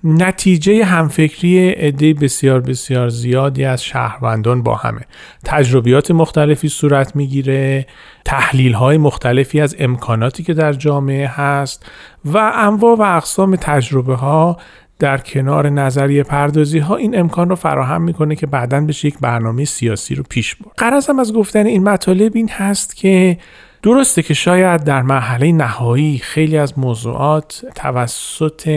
نتیجه 0.03 0.85
همفکری 0.85 1.69
عده 1.69 2.13
بسیار 2.13 2.59
بسیار 2.61 3.09
زیادی 3.09 3.65
از 3.65 3.83
شهروندان 3.83 4.63
با 4.63 4.75
همه. 4.75 5.01
تجربیات 5.45 6.11
مختلفی 6.11 6.69
صورت 6.69 7.15
می‌گیره 7.15 7.85
تحلیل 8.25 8.73
های 8.73 8.97
مختلفی 8.97 9.61
از 9.61 9.75
امکاناتی 9.79 10.43
که 10.43 10.53
در 10.53 10.73
جامعه 10.73 11.27
هست 11.27 11.85
و 12.25 12.51
انواع 12.55 12.97
و 12.97 13.01
اقسام 13.01 13.55
تجربه 13.55 14.15
ها 14.15 14.57
در 14.99 15.17
کنار 15.17 15.69
نظریه 15.69 16.23
پردازی 16.23 16.79
ها 16.79 16.95
این 16.95 17.19
امکان 17.19 17.49
رو 17.49 17.55
فراهم 17.55 18.01
می‌کنه 18.01 18.35
که 18.35 18.47
بعدا 18.47 18.81
بشه 18.85 19.07
یک 19.07 19.19
برنامه 19.21 19.65
سیاسی 19.65 20.15
رو 20.15 20.23
پیش 20.29 20.55
برد. 20.55 20.73
قرضم 20.77 21.19
از 21.19 21.33
گفتن 21.33 21.65
این 21.65 21.83
مطالب 21.83 22.31
این 22.35 22.49
هست 22.49 22.95
که 22.95 23.37
درسته 23.83 24.21
که 24.21 24.33
شاید 24.33 24.83
در 24.83 25.01
مرحله 25.01 25.51
نهایی 25.51 26.17
خیلی 26.17 26.57
از 26.57 26.79
موضوعات 26.79 27.65
توسط 27.75 28.69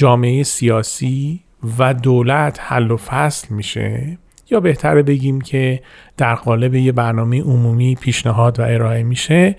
جامعه 0.00 0.42
سیاسی 0.42 1.40
و 1.78 1.94
دولت 1.94 2.60
حل 2.62 2.90
و 2.90 2.96
فصل 2.96 3.54
میشه؟ 3.54 4.18
یا 4.50 4.60
بهتره 4.60 5.02
بگیم 5.02 5.40
که 5.40 5.82
در 6.16 6.34
قالب 6.34 6.74
یه 6.74 6.92
برنامه 6.92 7.42
عمومی 7.42 7.94
پیشنهاد 7.94 8.60
و 8.60 8.62
ارائه 8.62 9.02
میشه؟ 9.02 9.56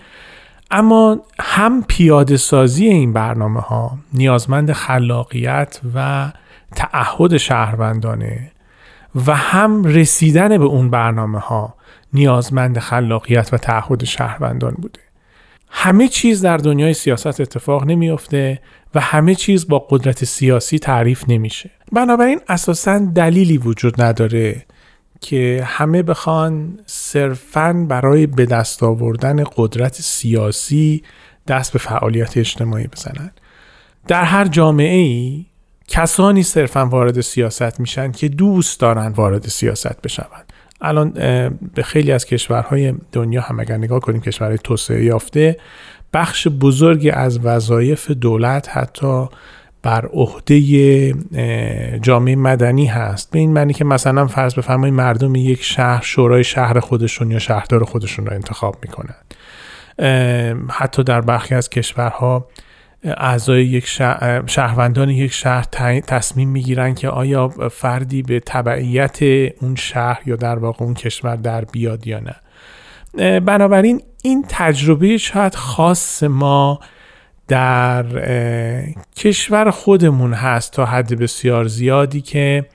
اما 0.71 1.19
هم 1.39 1.83
پیاده 1.87 2.37
سازی 2.37 2.87
این 2.87 3.13
برنامه 3.13 3.59
ها 3.59 3.97
نیازمند 4.13 4.71
خلاقیت 4.71 5.81
و 5.95 6.31
تعهد 6.75 7.37
شهروندانه 7.37 8.51
و 9.27 9.35
هم 9.35 9.83
رسیدن 9.83 10.57
به 10.57 10.65
اون 10.65 10.89
برنامه 10.89 11.39
ها 11.39 11.75
نیازمند 12.13 12.79
خلاقیت 12.79 13.49
و 13.53 13.57
تعهد 13.57 14.03
شهروندان 14.03 14.73
بوده. 14.73 14.99
همه 15.69 16.07
چیز 16.07 16.41
در 16.41 16.57
دنیای 16.57 16.93
سیاست 16.93 17.41
اتفاق 17.41 17.85
نمیافته. 17.85 18.59
و 18.95 18.99
همه 18.99 19.35
چیز 19.35 19.67
با 19.67 19.79
قدرت 19.89 20.25
سیاسی 20.25 20.79
تعریف 20.79 21.23
نمیشه. 21.27 21.69
بنابراین 21.91 22.39
اساسا 22.47 22.99
دلیلی 22.99 23.57
وجود 23.57 24.01
نداره 24.01 24.65
که 25.21 25.63
همه 25.65 26.03
بخوان 26.03 26.79
صرفا 26.85 27.85
برای 27.89 28.27
به 28.27 28.45
دست 28.45 28.83
آوردن 28.83 29.43
قدرت 29.55 30.01
سیاسی 30.01 31.03
دست 31.47 31.73
به 31.73 31.79
فعالیت 31.79 32.37
اجتماعی 32.37 32.87
بزنن. 32.87 33.31
در 34.07 34.23
هر 34.23 34.47
جامعه 34.47 34.97
ای 34.97 35.45
کسانی 35.87 36.43
صرفا 36.43 36.85
وارد 36.85 37.21
سیاست 37.21 37.79
میشن 37.79 38.11
که 38.11 38.29
دوست 38.29 38.79
دارن 38.79 39.07
وارد 39.07 39.47
سیاست 39.47 40.01
بشوند. 40.01 40.53
الان 40.81 41.09
به 41.73 41.83
خیلی 41.83 42.11
از 42.11 42.25
کشورهای 42.25 42.93
دنیا 43.11 43.41
هم 43.41 43.59
اگر 43.59 43.77
نگاه 43.77 43.99
کنیم 43.99 44.21
کشورهای 44.21 44.57
توسعه 44.63 45.03
یافته 45.03 45.57
بخش 46.13 46.47
بزرگی 46.47 47.09
از 47.09 47.39
وظایف 47.39 48.11
دولت 48.11 48.69
حتی 48.69 49.27
بر 49.83 50.05
عهده 50.05 51.13
جامعه 52.01 52.35
مدنی 52.35 52.85
هست. 52.85 53.31
به 53.31 53.39
این 53.39 53.53
معنی 53.53 53.73
که 53.73 53.85
مثلا 53.85 54.27
فرض 54.27 54.55
بفرمایید 54.55 54.95
مردم 54.95 55.35
یک 55.35 55.63
شهر 55.63 56.01
شورای 56.03 56.43
شهر 56.43 56.79
خودشون 56.79 57.31
یا 57.31 57.39
شهردار 57.39 57.83
خودشون 57.83 58.25
را 58.25 58.33
انتخاب 58.33 58.77
می‌کنن 58.81 59.15
حتی 60.69 61.03
در 61.03 61.21
برخی 61.21 61.55
از 61.55 61.69
کشورها 61.69 62.47
اعضای 63.03 63.65
یک 63.65 63.87
شهروندان 64.47 65.09
یک 65.09 65.31
شهر 65.31 65.65
تصمیم 66.07 66.49
می‌گیرن 66.49 66.93
که 66.95 67.09
آیا 67.09 67.47
فردی 67.71 68.21
به 68.21 68.39
تبعیت 68.39 69.19
اون 69.61 69.75
شهر 69.75 70.21
یا 70.25 70.35
در 70.35 70.59
واقع 70.59 70.85
اون 70.85 70.93
کشور 70.93 71.35
در 71.35 71.65
بیاد 71.65 72.07
یا 72.07 72.19
نه. 72.19 72.35
بنابراین 73.17 74.01
این 74.23 74.45
تجربه 74.49 75.17
شاید 75.17 75.55
خاص 75.55 76.23
ما 76.23 76.79
در 77.47 78.05
کشور 79.15 79.71
خودمون 79.71 80.33
هست 80.33 80.73
تا 80.73 80.85
حد 80.85 81.19
بسیار 81.19 81.67
زیادی 81.67 82.21
که 82.21 82.65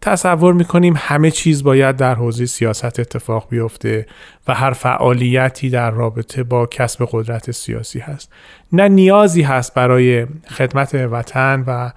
تصور 0.00 0.54
می‌کنیم 0.54 0.94
همه 0.96 1.30
چیز 1.30 1.62
باید 1.62 1.96
در 1.96 2.14
حوزه 2.14 2.46
سیاست 2.46 3.00
اتفاق 3.00 3.46
بیفته 3.50 4.06
و 4.48 4.54
هر 4.54 4.72
فعالیتی 4.72 5.70
در 5.70 5.90
رابطه 5.90 6.42
با 6.42 6.66
کسب 6.66 7.08
قدرت 7.12 7.50
سیاسی 7.50 7.98
هست. 7.98 8.32
نه 8.72 8.88
نیازی 8.88 9.42
هست 9.42 9.74
برای 9.74 10.26
خدمت 10.48 10.94
وطن 10.94 11.64
و 11.66 11.90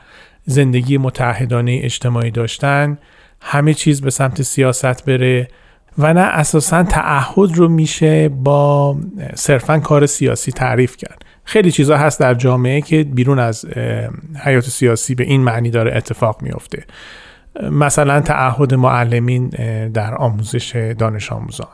زندگی 0.45 0.97
متحدانه 0.97 1.79
اجتماعی 1.83 2.31
داشتن 2.31 2.97
همه 3.41 3.73
چیز 3.73 4.01
به 4.01 4.09
سمت 4.09 4.41
سیاست 4.41 5.05
بره 5.05 5.47
و 5.97 6.13
نه 6.13 6.21
اساسا 6.21 6.83
تعهد 6.83 7.57
رو 7.57 7.67
میشه 7.67 8.29
با 8.29 8.97
صرفا 9.35 9.79
کار 9.79 10.05
سیاسی 10.05 10.51
تعریف 10.51 10.97
کرد. 10.97 11.25
خیلی 11.43 11.71
چیزا 11.71 11.97
هست 11.97 12.19
در 12.19 12.33
جامعه 12.33 12.81
که 12.81 13.03
بیرون 13.03 13.39
از 13.39 13.65
حیات 14.43 14.63
سیاسی 14.63 15.15
به 15.15 15.23
این 15.23 15.41
معنی 15.41 15.69
داره 15.69 15.97
اتفاق 15.97 16.41
میفته. 16.41 16.83
مثلا 17.71 18.21
تعهد 18.21 18.73
معلمین 18.73 19.49
در 19.93 20.15
آموزش 20.15 20.93
دانش 20.99 21.31
آموزان 21.31 21.67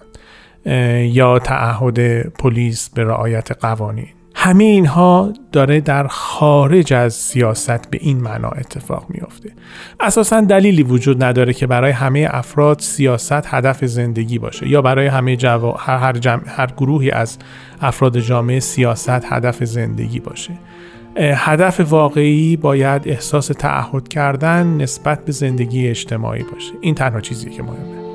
یا 1.05 1.39
تعهد 1.39 2.21
پلیس 2.27 2.89
به 2.89 3.03
رعایت 3.03 3.51
قوانین. 3.51 4.07
همه 4.41 4.63
اینها 4.63 5.33
داره 5.51 5.81
در 5.81 6.07
خارج 6.07 6.93
از 6.93 7.13
سیاست 7.13 7.89
به 7.89 7.97
این 8.01 8.17
معنا 8.17 8.49
اتفاق 8.49 9.05
میافته. 9.09 9.51
اساسا 9.99 10.41
دلیلی 10.41 10.83
وجود 10.83 11.23
نداره 11.23 11.53
که 11.53 11.67
برای 11.67 11.91
همه 11.91 12.27
افراد 12.31 12.79
سیاست 12.79 13.47
هدف 13.47 13.85
زندگی 13.85 14.39
باشه 14.39 14.67
یا 14.67 14.81
برای 14.81 15.07
همه 15.07 15.35
جوا... 15.35 15.71
هر, 15.71 16.13
جمع... 16.13 16.41
هر 16.47 16.67
گروهی 16.77 17.11
از 17.11 17.37
افراد 17.81 18.19
جامعه 18.19 18.59
سیاست 18.59 19.09
هدف 19.09 19.63
زندگی 19.63 20.19
باشه. 20.19 20.53
هدف 21.17 21.79
واقعی 21.79 22.57
باید 22.57 23.07
احساس 23.07 23.47
تعهد 23.47 24.07
کردن 24.07 24.67
نسبت 24.67 25.25
به 25.25 25.31
زندگی 25.31 25.87
اجتماعی 25.87 26.43
باشه. 26.43 26.73
این 26.81 26.95
تنها 26.95 27.21
چیزی 27.21 27.49
که 27.49 27.63
مهمه. 27.63 28.08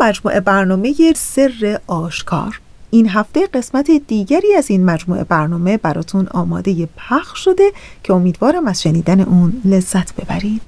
مجموعه 0.00 0.40
برنامه 0.40 0.94
سر 1.16 1.80
آشکار. 1.86 2.60
این 2.90 3.08
هفته 3.08 3.46
قسمت 3.46 3.90
دیگری 3.90 4.54
از 4.54 4.70
این 4.70 4.84
مجموعه 4.84 5.24
برنامه 5.24 5.76
براتون 5.76 6.26
آماده 6.26 6.88
پخش 6.96 7.44
شده 7.44 7.72
که 8.04 8.12
امیدوارم 8.12 8.66
از 8.66 8.82
شنیدن 8.82 9.20
اون 9.20 9.62
لذت 9.64 10.14
ببرید. 10.14 10.62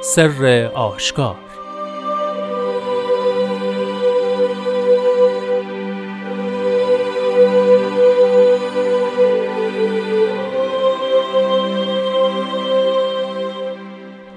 سر 0.00 0.70
آشکار 0.74 1.51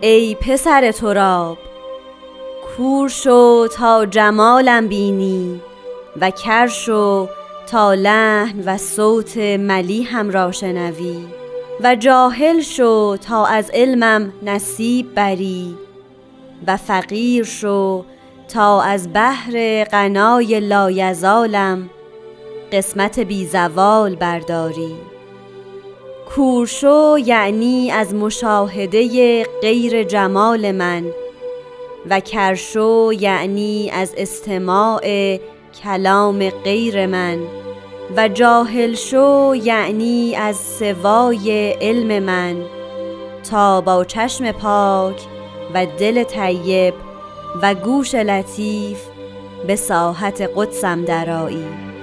ای 0.05 0.35
پسر 0.35 0.91
تراب 0.91 1.57
کور 2.77 3.09
شو 3.09 3.67
تا 3.67 4.05
جمالم 4.05 4.87
بینی 4.87 5.61
و 6.21 6.31
کر 6.31 6.67
شو 6.67 7.27
تا 7.67 7.93
لحن 7.93 8.63
و 8.65 8.77
صوت 8.77 9.37
ملی 9.37 10.03
هم 10.03 10.29
را 10.29 10.51
شنوی 10.51 11.25
و 11.83 11.95
جاهل 11.95 12.61
شو 12.61 13.17
تا 13.17 13.45
از 13.45 13.71
علمم 13.73 14.33
نصیب 14.43 15.13
بری 15.13 15.75
و 16.67 16.77
فقیر 16.77 17.43
شو 17.43 18.05
تا 18.53 18.81
از 18.81 19.13
بحر 19.13 19.83
غنای 19.83 20.59
لایزالم 20.59 21.89
قسمت 22.71 23.19
بی 23.19 23.45
زوال 23.45 24.15
برداری. 24.15 25.14
کورشو 26.25 27.17
یعنی 27.25 27.91
از 27.91 28.15
مشاهده 28.15 29.43
غیر 29.61 30.03
جمال 30.03 30.71
من 30.71 31.05
و 32.09 32.19
کرشو 32.19 33.11
یعنی 33.19 33.91
از 33.93 34.13
استماع 34.17 35.37
کلام 35.83 36.49
غیر 36.49 37.05
من 37.05 37.39
و 38.17 38.27
جاهل 38.27 38.93
شو 38.93 39.55
یعنی 39.63 40.35
از 40.35 40.55
سوای 40.55 41.69
علم 41.81 42.23
من 42.23 42.55
تا 43.49 43.81
با 43.81 44.05
چشم 44.05 44.51
پاک 44.51 45.21
و 45.73 45.85
دل 45.99 46.23
طیب 46.23 46.93
و 47.61 47.75
گوش 47.75 48.15
لطیف 48.15 48.99
به 49.67 49.75
ساحت 49.75 50.49
قدسم 50.55 51.05
درایی 51.05 51.94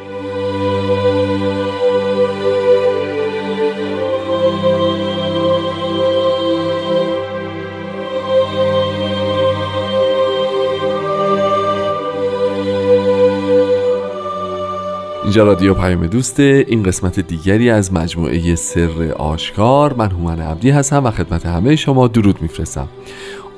اینجا 15.32 15.44
رادیو 15.44 15.74
پیام 15.74 16.06
دوسته 16.06 16.64
این 16.68 16.82
قسمت 16.82 17.20
دیگری 17.20 17.70
از 17.70 17.92
مجموعه 17.92 18.54
سر 18.54 19.12
آشکار. 19.18 19.92
من 19.92 20.10
هومن 20.10 20.40
عبدی 20.40 20.70
هستم 20.70 21.04
و 21.04 21.10
خدمت 21.10 21.46
همه 21.46 21.76
شما 21.76 22.08
درود 22.08 22.42
میفرستم. 22.42 22.88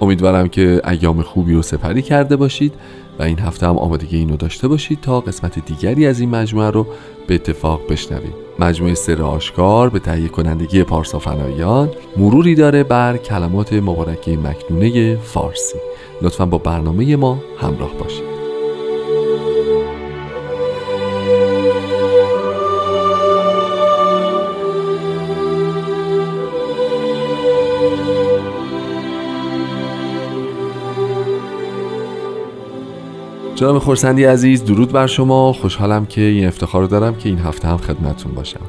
امیدوارم 0.00 0.48
که 0.48 0.82
ایام 0.88 1.22
خوبی 1.22 1.54
و 1.54 1.62
سپری 1.62 2.02
کرده 2.02 2.36
باشید 2.36 2.74
و 3.18 3.22
این 3.22 3.38
هفته 3.38 3.66
هم 3.66 3.78
آمادگی 3.78 4.16
اینو 4.16 4.36
داشته 4.36 4.68
باشید 4.68 5.00
تا 5.00 5.20
قسمت 5.20 5.64
دیگری 5.66 6.06
از 6.06 6.20
این 6.20 6.30
مجموعه 6.30 6.70
رو 6.70 6.86
به 7.26 7.34
اتفاق 7.34 7.80
بشنوید. 7.88 8.34
مجموعه 8.58 8.94
سر 8.94 9.22
آشکار 9.22 9.88
به 9.88 9.98
تهیه 9.98 10.28
کنندگی 10.28 10.82
پارسا 10.82 11.18
فنایان 11.18 11.90
مروری 12.16 12.54
داره 12.54 12.82
بر 12.82 13.16
کلمات 13.16 13.72
مبارکه 13.72 14.36
مکنونه 14.36 15.16
فارسی. 15.16 15.78
لطفا 16.22 16.46
با 16.46 16.58
برنامه 16.58 17.16
ما 17.16 17.38
همراه 17.58 17.94
باشید. 17.98 18.33
جناب 33.54 33.78
خورسندی 33.78 34.24
عزیز 34.24 34.64
درود 34.64 34.92
بر 34.92 35.06
شما. 35.06 35.52
خوشحالم 35.52 36.06
که 36.06 36.20
این 36.20 36.46
افتخار 36.46 36.82
رو 36.82 36.86
دارم 36.88 37.14
که 37.14 37.28
این 37.28 37.38
هفته 37.38 37.68
هم 37.68 37.76
خدمتون 37.76 38.32
باشم. 38.32 38.60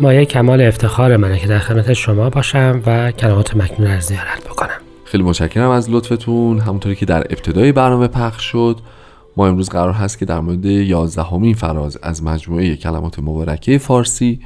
مایه 0.00 0.24
کمال 0.24 0.60
افتخار 0.60 1.16
منه 1.16 1.38
که 1.38 1.46
در 1.46 1.58
خدمت 1.58 1.92
شما 1.92 2.30
باشم 2.30 2.82
و 2.86 3.12
کلمات 3.12 3.56
مکنون 3.56 3.90
رو 3.90 4.00
زیارت 4.00 4.44
بکنم. 4.44 4.80
خیلی 5.04 5.22
متشکرم 5.22 5.70
از 5.70 5.90
لطفتون. 5.90 6.60
همونطوری 6.60 6.96
که 6.96 7.06
در 7.06 7.20
ابتدای 7.20 7.72
برنامه 7.72 8.08
پخش 8.08 8.44
شد 8.44 8.80
ما 9.36 9.46
امروز 9.46 9.68
قرار 9.68 9.92
هست 9.92 10.18
که 10.18 10.24
در 10.24 10.40
مورد 10.40 10.64
یازدهمین 10.64 11.54
فراز 11.54 11.98
از 12.02 12.22
مجموعه 12.22 12.76
کلمات 12.76 13.18
مبارکه 13.18 13.78
فارسی 13.78 14.40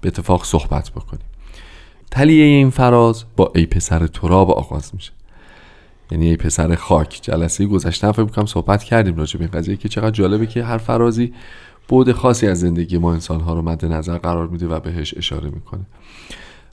به 0.00 0.08
اتفاق 0.08 0.44
صحبت 0.44 0.90
بکنیم. 0.90 1.24
تلیه 2.10 2.44
این 2.44 2.70
فراز 2.70 3.24
با 3.36 3.52
ای 3.54 3.66
پسر 3.66 4.06
تراب 4.06 4.50
آغاز 4.50 4.90
میشه. 4.94 5.12
یعنی 6.10 6.28
ای 6.28 6.36
پسر 6.36 6.74
خاک. 6.74 7.18
جلسه 7.22 7.66
گذشته 7.66 8.12
فکر 8.12 8.22
می‌کنم 8.22 8.46
صحبت 8.46 8.84
کردیم 8.84 9.16
راجع 9.16 9.38
به 9.38 9.44
این 9.44 9.50
قضیه 9.50 9.76
که 9.76 9.88
چقدر 9.88 10.10
جالبه 10.10 10.46
که 10.46 10.64
هر 10.64 10.78
فرازی 10.78 11.32
بعد 11.88 12.12
خاصی 12.12 12.46
از 12.46 12.60
زندگی 12.60 12.98
ما 12.98 13.12
انسان 13.12 13.40
ها 13.40 13.54
رو 13.54 13.62
مد 13.62 13.84
نظر 13.84 14.18
قرار 14.18 14.48
میده 14.48 14.66
و 14.66 14.80
بهش 14.80 15.14
اشاره 15.16 15.50
می‌کنه. 15.50 15.86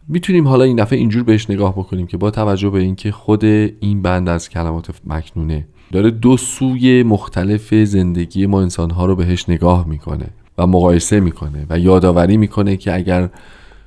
می‌تونیم 0.08 0.48
حالا 0.48 0.64
این 0.64 0.76
دفعه 0.76 1.00
اینجور 1.00 1.24
بهش 1.24 1.50
نگاه 1.50 1.74
بکنیم 1.74 2.08
که 2.08 2.18
با 2.18 2.32
توجه 2.32 2.70
به 2.70 2.80
اینکه 2.80 3.12
خود 3.12 3.46
این 3.46 4.02
بند 4.02 4.30
از 4.30 4.50
کلمات 4.50 4.90
مکنونه 5.06 5.68
داره 5.92 6.12
دو 6.12 6.38
سوی 6.38 7.04
مختلف 7.04 7.74
زندگی 7.74 8.46
ما 8.46 8.62
انسان 8.62 8.92
ها 8.92 9.06
رو 9.06 9.16
بهش 9.16 9.50
نگاه 9.50 9.88
می‌کنه 9.88 10.28
و 10.58 10.68
مقایسه 10.68 11.20
می‌کنه 11.20 11.66
و 11.70 11.80
یادآوری 11.80 12.38
می‌کنه 12.38 12.78
که 12.78 12.96
اگر 12.96 13.30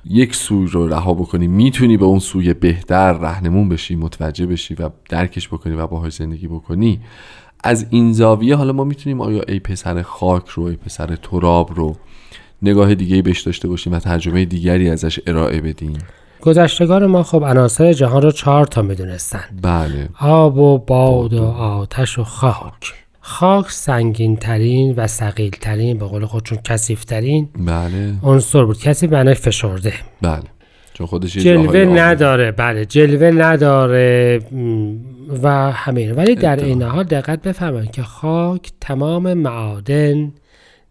یک 0.05 0.35
سوی 0.35 0.67
رو 0.67 0.87
رها 0.87 1.13
بکنی 1.13 1.47
می‌تونی 1.47 1.97
به 1.97 2.05
اون 2.05 2.19
سوی 2.19 2.53
بهتر 2.53 3.13
رهنمون 3.13 3.69
بشی 3.69 3.95
متوجه 3.95 4.45
بشی 4.45 4.73
و 4.73 4.89
درکش 5.09 5.47
بکنی 5.47 5.75
و 5.75 5.87
باهاش 5.87 6.13
زندگی 6.13 6.47
بکنی. 6.47 6.99
از 7.63 7.85
این 7.89 8.13
زاویه 8.13 8.55
حالا 8.55 8.73
ما 8.73 8.83
می‌تونیم 8.83 9.21
آیا 9.21 9.41
ای 9.47 9.59
پسر 9.59 10.01
خاک 10.01 10.47
رو 10.47 10.63
ای 10.63 10.75
پسر 10.75 11.15
تراب 11.15 11.71
رو 11.75 11.95
نگاه 12.61 12.95
دیگه 12.95 13.21
بهش 13.21 13.41
داشته 13.41 13.67
باشیم 13.67 13.93
و 13.93 13.99
ترجمه 13.99 14.45
دیگری 14.45 14.89
ازش 14.89 15.19
ارائه 15.27 15.61
بدیم؟ 15.61 15.97
گذشتگان 16.41 17.05
ما 17.05 17.23
خب 17.23 17.43
عناصر 17.43 17.93
جهان 17.93 18.21
رو 18.21 18.31
چهار 18.31 18.65
تا 18.65 18.81
می‌دونستن 18.81 19.43
بله. 19.61 20.09
آب 20.19 20.57
و 20.57 20.77
باد 20.77 21.33
و 21.33 21.43
آتش 21.43 22.19
و 22.19 22.23
خاک. 22.23 22.93
خاک 23.29 23.71
سنگین 23.71 24.35
ترین 24.35 24.93
و 24.97 25.07
سقیل 25.07 25.49
ترین 25.49 25.97
به 25.97 26.05
قول 26.05 26.25
خودشون 26.25 26.57
کسیف 26.63 27.03
ترین 27.03 27.49
بله. 27.65 28.13
عنصر 28.23 28.65
بود. 28.65 28.79
کسی 28.79 29.07
معنای 29.07 29.33
فشرده. 29.33 29.93
بله. 30.21 30.43
چون 30.93 31.07
خودش 31.07 31.37
جلوه 31.37 31.79
نداره. 31.79 32.51
بله 32.51 32.85
جلوه 32.85 33.31
نداره. 33.31 34.39
و 35.43 35.71
همین 35.71 36.11
ولی 36.11 36.35
در 36.35 36.63
این 36.63 36.81
حال 36.81 37.03
دقت 37.03 37.41
بفهمید 37.41 37.91
که 37.91 38.03
خاک 38.03 38.71
تمام 38.81 39.33
معادن 39.33 40.31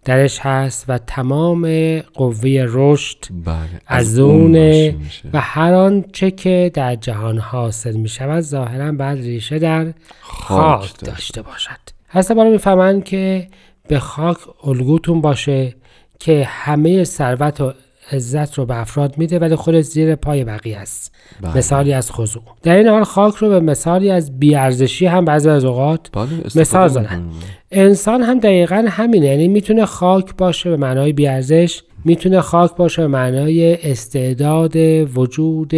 درش 0.04 0.38
هست 0.40 0.84
و 0.88 0.98
تمام 0.98 2.00
قوه 2.00 2.66
رشد 2.68 3.18
بله. 3.44 3.56
از 3.86 4.18
اونه 4.18 4.96
و 5.32 5.40
هر 5.40 5.74
آنچه 5.74 6.30
که 6.30 6.70
در 6.74 6.94
جهان 6.94 7.38
حاصل 7.38 7.96
می 7.96 8.08
شود 8.08 8.40
ظاهرا 8.40 8.92
بعد 8.92 9.18
ریشه 9.18 9.58
در 9.58 9.92
خاک, 10.20 10.80
خاک 10.80 11.00
داشته 11.04 11.42
باشد. 11.42 11.97
هسته 12.10 12.34
بالا 12.34 12.50
می‌فهمند 12.50 13.04
که 13.04 13.48
به 13.88 13.98
خاک 13.98 14.36
الگوتون 14.64 15.20
باشه 15.20 15.74
که 16.18 16.44
همه 16.44 17.04
ثروت 17.04 17.60
و 17.60 17.72
عزت 18.12 18.54
رو 18.54 18.66
به 18.66 18.80
افراد 18.80 19.18
میده 19.18 19.38
ولی 19.38 19.56
خود 19.56 19.80
زیر 19.80 20.14
پای 20.14 20.44
بقیه 20.44 20.78
است 20.78 21.14
بله. 21.40 21.56
مثالی 21.56 21.92
از 21.92 22.10
خضوع. 22.10 22.42
در 22.62 22.76
این 22.76 22.88
حال 22.88 23.04
خاک 23.04 23.34
رو 23.34 23.48
به 23.48 23.60
مثالی 23.60 24.10
از 24.10 24.38
بیارزشی 24.38 25.06
هم 25.06 25.24
بعضی 25.24 25.48
از 25.48 25.64
اوقات 25.64 26.08
بله، 26.12 26.28
مثال 26.54 26.88
زدن. 26.88 27.24
انسان 27.70 28.22
هم 28.22 28.38
دقیقا 28.38 28.86
همینه 28.88 29.26
یعنی 29.26 29.48
می‌تونه 29.48 29.84
خاک 29.84 30.36
باشه 30.36 30.70
به 30.70 30.76
معنای 30.76 31.12
بیارزش 31.12 31.82
می‌تونه 32.04 32.40
خاک 32.40 32.76
باشه 32.76 33.02
به 33.02 33.08
معنای 33.08 33.90
استعداد 33.90 34.76
وجود 35.16 35.72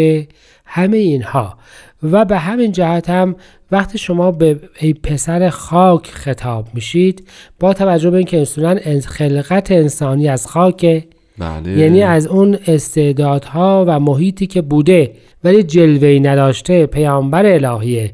همه 0.72 0.96
اینها 0.96 1.58
و 2.02 2.24
به 2.24 2.38
همین 2.38 2.72
جهت 2.72 3.10
هم 3.10 3.36
وقتی 3.70 3.98
شما 3.98 4.30
به 4.30 4.60
ای 4.80 4.92
پسر 4.92 5.50
خاک 5.50 6.06
خطاب 6.06 6.66
میشید 6.74 7.28
با 7.60 7.72
توجه 7.74 8.10
به 8.10 8.16
اینکه 8.16 8.42
اصولا 8.42 8.78
خلقت 9.06 9.70
انسانی 9.70 10.28
از 10.28 10.46
خاک 10.46 11.04
بله. 11.38 11.78
یعنی 11.78 12.02
از 12.02 12.26
اون 12.26 12.58
استعدادها 12.66 13.84
و 13.88 14.00
محیطی 14.00 14.46
که 14.46 14.62
بوده 14.62 15.12
ولی 15.44 15.62
جلوهی 15.62 16.20
نداشته 16.20 16.86
پیامبر 16.86 17.46
الهیه 17.46 18.10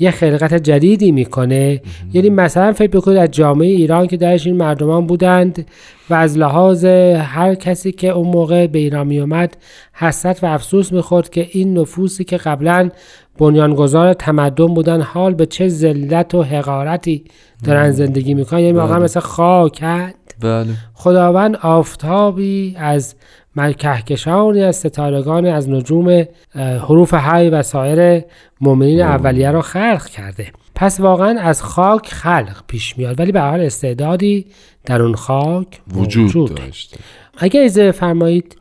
یه 0.00 0.10
خلقت 0.10 0.54
جدیدی 0.54 1.12
می‌کنه. 1.12 1.80
یعنی 2.12 2.30
مثلا 2.30 2.72
فکر 2.72 2.90
بکنید 2.90 3.18
از 3.18 3.30
جامعه 3.30 3.68
ایران 3.68 4.06
که 4.06 4.16
درش 4.16 4.46
این 4.46 4.56
مردمان 4.56 5.06
بودند 5.06 5.66
و 6.10 6.14
از 6.14 6.38
لحاظ 6.38 6.84
هر 7.18 7.54
کسی 7.54 7.92
که 7.92 8.08
اون 8.08 8.28
موقع 8.28 8.66
به 8.66 8.78
ایران 8.78 9.06
می 9.06 9.20
اومد 9.20 9.56
حسرت 9.92 10.44
و 10.44 10.46
افسوس 10.46 10.92
می‌خورد 10.92 11.30
که 11.30 11.46
این 11.50 11.78
نفوسی 11.78 12.24
که 12.24 12.36
قبلا 12.36 12.90
بنیانگذار 13.38 14.12
تمدن 14.12 14.66
بودن 14.66 15.00
حال 15.00 15.34
به 15.34 15.46
چه 15.46 15.68
ذلت 15.68 16.34
و 16.34 16.42
حقارتی 16.42 17.24
دارن 17.64 17.90
زندگی 17.90 18.34
می‌کنن. 18.34 18.60
یعنی 18.60 18.72
واقعا 18.72 18.96
بله. 18.96 19.04
مثل 19.04 19.20
خاکند 19.20 20.14
بله. 20.40 20.66
خداوند 20.94 21.56
آفتابی 21.56 22.74
از 22.78 23.14
کهکشانی 23.56 24.62
از 24.62 24.76
ستارگان 24.76 25.46
از 25.46 25.68
نجوم 25.68 26.24
حروف 26.54 27.14
حی 27.14 27.50
و 27.50 27.62
سایر 27.62 28.24
مؤمنین 28.60 29.00
اولیه 29.00 29.50
رو 29.50 29.60
خلق 29.60 30.06
کرده. 30.06 30.46
پس 30.74 31.00
واقعا 31.00 31.40
از 31.40 31.62
خاک 31.62 32.08
خلق 32.08 32.62
پیش 32.66 32.98
میاد 32.98 33.20
ولی 33.20 33.32
به 33.32 33.40
حال 33.40 33.60
استعدادی 33.60 34.46
در 34.84 35.02
اون 35.02 35.14
خاک 35.14 35.80
وجود, 35.94 36.24
وجود 36.24 36.54
داشته. 36.54 36.96
اگه 37.38 37.60
ایزه 37.60 37.92
فرمایید 37.92 38.56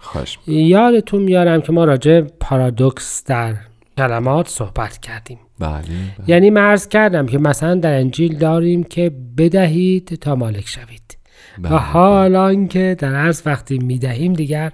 یادتون 0.47 1.21
میارم 1.21 1.61
که 1.61 1.71
ما 1.71 1.85
راجع 1.85 2.21
پارادوکس 2.21 3.23
در 3.23 3.55
کلمات 3.97 4.47
صحبت 4.47 4.97
کردیم. 4.97 5.39
بله, 5.59 5.71
بله. 5.71 5.83
یعنی 6.27 6.49
مرز 6.49 6.87
کردم 6.87 7.25
که 7.25 7.37
مثلا 7.37 7.75
در 7.75 7.99
انجیل 7.99 8.37
داریم 8.37 8.83
که 8.83 9.11
بدهید 9.37 10.15
تا 10.21 10.35
مالک 10.35 10.67
شوید. 10.67 11.18
و 11.63 11.69
حالا 11.69 12.65
که 12.65 12.95
در 12.99 13.15
عرض 13.15 13.41
وقتی 13.45 13.77
می‌دهیم 13.77 14.33
دیگر 14.33 14.71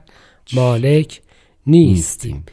مالک 0.53 1.21
نیستیم. 1.67 2.43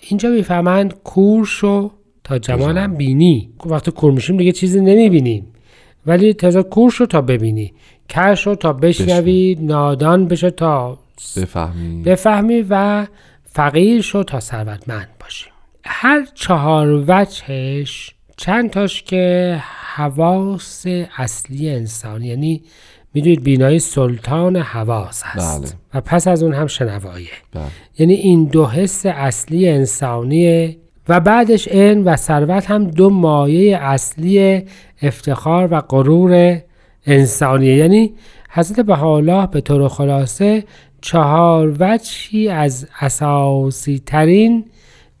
اینجا 0.00 0.28
می‌فهمند 0.28 0.94
کور 0.94 1.46
شو 1.46 1.90
تا 2.24 2.38
جمالم 2.38 2.94
بینی. 2.94 3.50
وقتی 3.66 3.90
کور 3.90 4.12
میشیم 4.12 4.36
دیگه 4.36 4.52
چیزی 4.52 4.80
نمی‌بینیم. 4.80 5.46
ولی 6.06 6.34
تازه 6.34 6.62
کور 6.62 6.90
شو 6.90 7.06
تا 7.06 7.20
ببینی. 7.20 7.72
کر 8.08 8.34
شو 8.34 8.54
تا 8.54 8.72
بشنوی 8.72 9.56
نادان 9.60 10.28
بشه 10.28 10.50
تا 10.50 10.98
بفهمی 11.36 12.02
بفهمی 12.02 12.66
و 12.70 13.06
فقیر 13.44 14.00
شو 14.00 14.22
تا 14.22 14.40
ثروتمند 14.40 15.08
باشیم 15.20 15.52
هر 15.84 16.26
چهار 16.34 17.04
وجهش 17.08 18.14
چند 18.36 18.70
تاش 18.70 19.02
که 19.02 19.56
حواس 19.94 20.86
اصلی 21.16 21.70
انسان 21.70 22.22
یعنی 22.22 22.62
می‌دونید 23.14 23.42
بینایی 23.42 23.78
سلطان 23.78 24.56
حواس 24.56 25.22
هست 25.24 25.62
بله. 25.62 25.72
و 25.94 26.00
پس 26.00 26.28
از 26.28 26.42
اون 26.42 26.54
هم 26.54 26.66
شنواییه 26.66 27.28
بله. 27.54 27.64
یعنی 27.98 28.14
این 28.14 28.44
دو 28.44 28.66
حس 28.66 29.06
اصلی 29.06 29.68
انسانیه 29.68 30.76
و 31.08 31.20
بعدش 31.20 31.68
علم 31.68 32.06
و 32.06 32.16
ثروت 32.16 32.70
هم 32.70 32.84
دو 32.84 33.10
مایه 33.10 33.76
اصلی 33.76 34.62
افتخار 35.02 35.68
و 35.70 35.80
غرور 35.80 36.58
انسانیه 37.06 37.76
یعنی 37.76 38.12
حضرت 38.50 38.80
بهاءالله 38.80 39.46
به 39.46 39.60
طور 39.60 39.88
خلاصه 39.88 40.64
چهار 41.00 41.76
وجهی 41.80 42.48
از 42.48 42.88
اساسی 43.00 44.02
ترین 44.06 44.64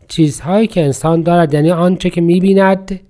چیزهایی 0.08 0.66
که 0.66 0.84
انسان 0.84 1.22
دارد 1.22 1.54
یعنی 1.54 1.70
آنچه 1.70 2.10
که 2.10 2.20
می‌بیند 2.20 3.00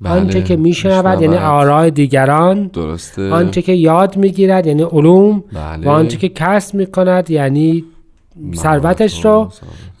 بله. 0.00 0.12
آنچه 0.12 0.42
که 0.42 0.56
میشنود 0.56 1.22
یعنی 1.22 1.36
آرای 1.36 1.90
دیگران 1.90 2.66
درسته 2.66 3.30
آنچه 3.30 3.62
که 3.62 3.72
یاد 3.72 4.16
می‌گیرد 4.16 4.66
یعنی 4.66 4.82
علوم 4.82 5.44
بله. 5.52 5.86
و 5.86 5.88
آنچه 5.88 6.16
که 6.16 6.28
کسب 6.28 6.74
می‌کند 6.74 7.30
یعنی 7.30 7.84
ثروتش 8.54 9.24
رو 9.24 9.50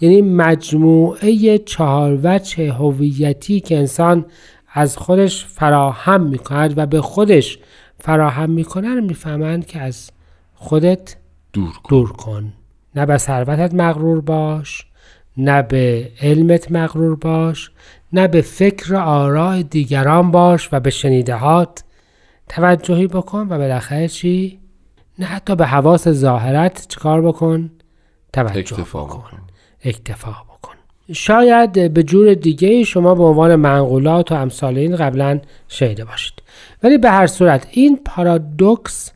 یعنی 0.00 0.22
مجموعه 0.22 1.58
چهار 1.58 2.18
وجه 2.22 2.72
هویتی 2.72 3.60
که 3.60 3.78
انسان 3.78 4.24
از 4.72 4.96
خودش 4.96 5.46
فراهم 5.46 6.22
می‌کند 6.26 6.78
و 6.78 6.86
به 6.86 7.00
خودش 7.00 7.58
فراهم 7.98 8.50
می‌کنه 8.50 8.94
رو 8.94 9.00
می‌فهمند 9.00 9.66
که 9.66 9.80
از 9.80 10.10
خودت 10.54 11.16
دور 11.52 11.72
کن, 11.72 11.88
دور 11.88 12.12
کن. 12.12 12.52
نه 12.96 13.06
به 13.06 13.18
ثروتت 13.18 13.74
مغرور 13.74 14.20
باش 14.20 14.86
نه 15.36 15.62
به 15.62 16.10
علمت 16.22 16.72
مغرور 16.72 17.16
باش 17.16 17.70
نه 18.12 18.28
به 18.28 18.40
فکر 18.40 18.96
آراء 18.96 19.62
دیگران 19.62 20.30
باش 20.30 20.68
و 20.72 20.80
به 20.80 20.90
شنیدهات 20.90 21.84
توجهی 22.48 23.06
بکن 23.06 23.46
و 23.50 23.58
بالاخره 23.58 24.08
چی؟ 24.08 24.58
نه 25.18 25.26
حتی 25.26 25.56
به 25.56 25.66
حواس 25.66 26.08
ظاهرت 26.08 26.86
چکار 26.88 27.22
بکن؟ 27.22 27.70
توجه 28.32 28.58
اکتفا 28.58 29.04
بکن. 29.04 29.38
اکتفا 29.84 30.30
بکن 30.30 30.74
شاید 31.12 31.94
به 31.94 32.02
جور 32.02 32.34
دیگه 32.34 32.84
شما 32.84 33.14
به 33.14 33.22
عنوان 33.22 33.56
منقولات 33.56 34.32
و 34.32 34.34
امثال 34.34 34.78
این 34.78 34.96
قبلا 34.96 35.40
شنیده 35.68 36.04
باشید 36.04 36.42
ولی 36.82 36.98
به 36.98 37.10
هر 37.10 37.26
صورت 37.26 37.66
این 37.70 38.00
پارادوکس 38.04 39.12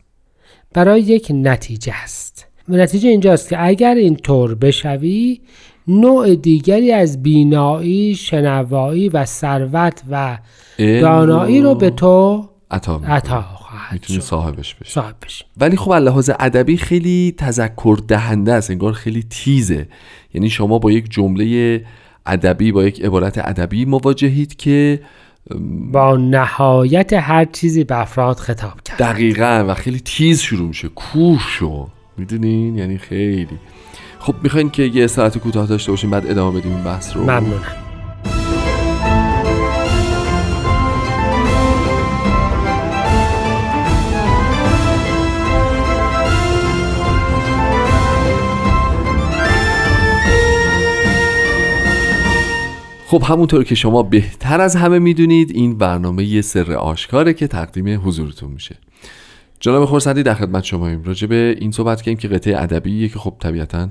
برای 0.73 1.01
یک 1.01 1.31
نتیجه 1.33 1.93
است 2.03 2.47
نتیجه 2.69 3.09
اینجاست 3.09 3.49
که 3.49 3.65
اگر 3.65 3.95
اینطور 3.95 4.55
بشوی 4.55 5.41
نوع 5.87 6.35
دیگری 6.35 6.91
از 6.91 7.23
بینایی، 7.23 8.15
شنوایی 8.15 9.09
و 9.09 9.25
ثروت 9.25 10.03
و 10.11 10.37
دانایی 10.79 11.61
رو 11.61 11.75
به 11.75 11.89
تو 11.89 12.45
عطا 12.71 13.01
می‌تونی. 13.91 14.19
صاحبش 14.19 14.75
بشی. 14.75 14.93
صاحب 14.93 15.15
بشی. 15.25 15.43
ولی 15.57 15.77
خب 15.77 15.93
لحاظ 15.93 16.29
ادبی 16.39 16.77
خیلی 16.77 17.33
تذکر 17.37 17.97
دهنده 18.07 18.53
است 18.53 18.71
انگار 18.71 18.93
خیلی 18.93 19.23
تیزه. 19.23 19.87
یعنی 20.33 20.49
شما 20.49 20.79
با 20.79 20.91
یک 20.91 21.11
جمله 21.11 21.85
ادبی 22.25 22.71
با 22.71 22.83
یک 22.83 23.01
عبارت 23.01 23.37
ادبی 23.37 23.85
مواجهید 23.85 24.55
که 24.55 24.99
با 25.91 26.17
نهایت 26.17 27.13
هر 27.13 27.45
چیزی 27.45 27.83
به 27.83 28.01
افراد 28.01 28.37
خطاب 28.37 28.81
کرد. 28.85 28.97
دقیقا 28.97 29.65
و 29.67 29.73
خیلی 29.73 29.99
تیز 29.99 30.41
شروع 30.41 30.67
میشه. 30.67 30.87
کوش 30.87 31.41
شو 31.41 31.87
می‌دونین؟ 32.17 32.75
یعنی 32.75 32.97
خیلی. 32.97 33.47
خب 34.25 34.35
می‌خواین 34.43 34.69
که 34.69 34.83
یه 34.83 35.03
استراحت 35.03 35.37
کوتاه 35.37 35.67
داشته 35.67 35.91
باشیم 35.91 36.09
بعد 36.09 36.31
ادامه 36.31 36.59
بدیم 36.59 36.75
این 36.75 36.83
بحث 36.83 37.15
رو؟ 37.15 37.21
ممنونم. 37.21 37.61
خب 53.07 53.23
همونطور 53.23 53.63
که 53.63 53.75
شما 53.75 54.03
بهتر 54.03 54.61
از 54.61 54.75
همه 54.75 54.99
می‌دونید 54.99 55.51
این 55.53 55.77
برنامه 55.77 56.23
یه 56.23 56.41
سر 56.41 56.73
آشکاره 56.73 57.33
که 57.33 57.47
تقدیم 57.47 58.01
حضورتون 58.07 58.51
میشه. 58.51 58.75
جناب 59.59 59.85
خورسندی 59.85 60.23
در 60.23 60.33
خدمت 60.33 60.63
شماییم. 60.63 61.03
راجع 61.03 61.27
به 61.27 61.55
این 61.59 61.71
صحبت 61.71 62.01
کنیم 62.01 62.17
که 62.17 62.27
قطعه 62.27 62.61
ادبیه 62.61 63.09
که 63.09 63.19
خب 63.19 63.33
طبیعتا 63.39 63.89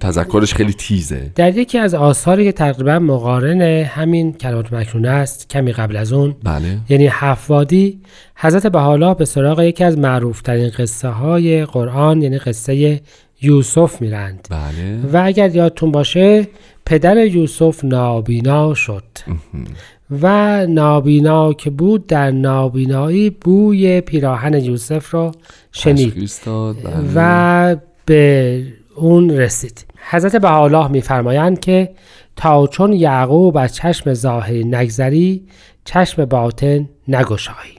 تذکرش 0.00 0.54
خیلی 0.54 0.72
تیزه. 0.72 1.30
در 1.34 1.56
یکی 1.56 1.78
از 1.78 1.94
آثاری 1.94 2.44
که 2.44 2.52
تقریبا 2.52 2.98
مقارن 2.98 3.60
همین 3.84 4.32
کلمات 4.32 4.72
مکنونه 4.72 5.08
است 5.08 5.50
کمی 5.50 5.72
قبل 5.72 5.96
از 5.96 6.12
اون 6.12 6.36
بله. 6.42 6.78
یعنی 6.88 7.06
حفادی 7.06 8.00
حضرت 8.36 8.66
بحالا 8.66 9.14
به 9.14 9.24
سراغ 9.24 9.60
یکی 9.60 9.84
از 9.84 9.98
معروفترین 9.98 10.70
قصه 10.78 11.08
های 11.08 11.64
قرآن 11.64 12.22
یعنی 12.22 12.38
قصه 12.38 13.00
یوسف 13.42 14.02
میرند. 14.02 14.48
بله. 14.50 15.12
و 15.12 15.26
اگر 15.26 15.56
یادتون 15.56 15.92
باشه 15.92 16.48
پدر 16.86 17.26
یوسف 17.26 17.84
نابینا 17.84 18.74
شد. 18.74 19.04
و 20.22 20.66
نابینا 20.66 21.52
که 21.52 21.70
بود 21.70 22.06
در 22.06 22.30
نابینایی 22.30 23.30
بوی 23.30 24.00
پیراهن 24.00 24.54
یوسف 24.54 25.14
را 25.14 25.32
شنید 25.72 26.14
بله. 26.14 27.12
و 27.14 27.76
به 28.06 28.62
اون 28.94 29.30
رسید. 29.30 29.86
حضرت 30.10 30.36
بهاءالله 30.36 30.88
میفرمایند 30.88 31.60
که 31.60 31.90
تا 32.36 32.66
چون 32.66 32.92
یعقوب 32.92 33.56
از 33.56 33.74
چشم 33.74 34.14
ظاهری 34.14 34.64
نگذری 34.64 35.42
چشم 35.84 36.24
باطن 36.24 36.88
نگشایی. 37.08 37.74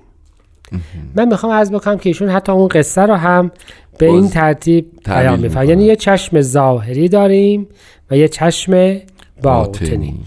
من 1.16 1.28
می‌خوام 1.28 1.52
از 1.52 1.72
بکنم 1.72 1.98
که 1.98 2.10
ایشون 2.10 2.30
حتی 2.30 2.52
اون 2.52 2.68
قصه 2.68 3.02
رو 3.02 3.14
هم 3.14 3.52
به 3.98 4.06
این 4.06 4.30
ترتیب 4.30 4.86
بیان 5.06 5.40
میفرمایند. 5.40 5.70
یعنی 5.70 5.86
یه 5.86 5.96
چشم 5.96 6.42
ظاهری 6.42 7.10
داریم 7.10 7.68
و 8.12 8.18
یه 8.18 8.28
چشم 8.28 8.98
باطنی. 9.42 10.20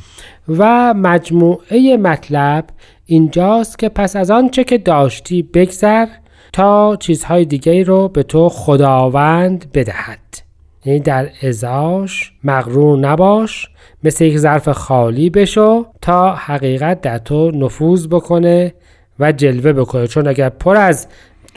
و 0.49 0.95
مجموعه 0.95 1.97
مطلب 1.97 2.65
اینجاست 3.07 3.79
که 3.79 3.89
پس 3.89 4.17
از 4.17 4.31
آنچه 4.31 4.65
که 4.65 4.79
داشتی 4.79 5.43
بگذر 5.43 6.07
تا 6.53 6.97
چیزهای 6.97 7.45
دیگری 7.45 7.85
رو 7.85 8.09
به 8.09 8.23
تو 8.23 8.49
خداوند 8.49 9.73
بدهد 9.75 10.19
یعنی 10.85 11.01
در 11.01 11.29
ازاش 11.43 12.33
مغرور 12.45 12.99
نباش 12.99 13.69
مثل 14.05 14.25
یک 14.25 14.39
ظرف 14.39 14.69
خالی 14.69 15.31
بشو 15.31 15.87
تا 16.03 16.35
حقیقت 16.35 17.01
در 17.01 17.19
تو 17.19 17.51
نفوذ 17.51 18.07
بکنه 18.07 18.75
و 19.19 19.33
جلوه 19.33 19.73
بکنه 19.73 20.07
چون 20.07 20.29
اگر 20.29 20.49
پر 20.49 20.77
از 20.77 21.07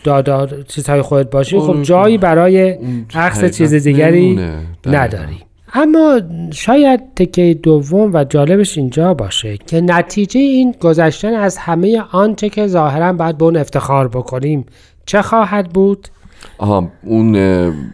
دادا 0.04 0.48
چیزهای 0.68 1.02
خودت 1.02 1.30
باشی 1.30 1.60
خب 1.60 1.82
جایی 1.82 2.18
برای 2.18 2.78
عکس 3.16 3.58
چیز 3.58 3.74
دیگری. 3.74 4.36
دقیقاً. 4.36 4.62
نداری 4.86 5.38
اما 5.74 6.22
شاید 6.54 7.02
تکه 7.16 7.60
دوم 7.64 8.14
و 8.14 8.24
جالبش 8.24 8.78
اینجا 8.78 9.14
باشه 9.14 9.58
که 9.58 9.82
نتیجه 9.82 10.40
این 10.40 10.76
گذشتن 10.82 11.34
از 11.34 11.58
همه 11.58 12.04
آنچه 12.12 12.50
که 12.50 12.68
ظاهرا 12.68 13.14
باید 13.14 13.38
به 13.38 13.46
اون 13.46 13.58
افتخار 13.58 14.08
بکنیم 14.08 14.66
چه 15.06 15.22
خواهد 15.22 15.70
بود؟ 15.70 16.08
آها 16.58 16.92
اون 17.04 17.32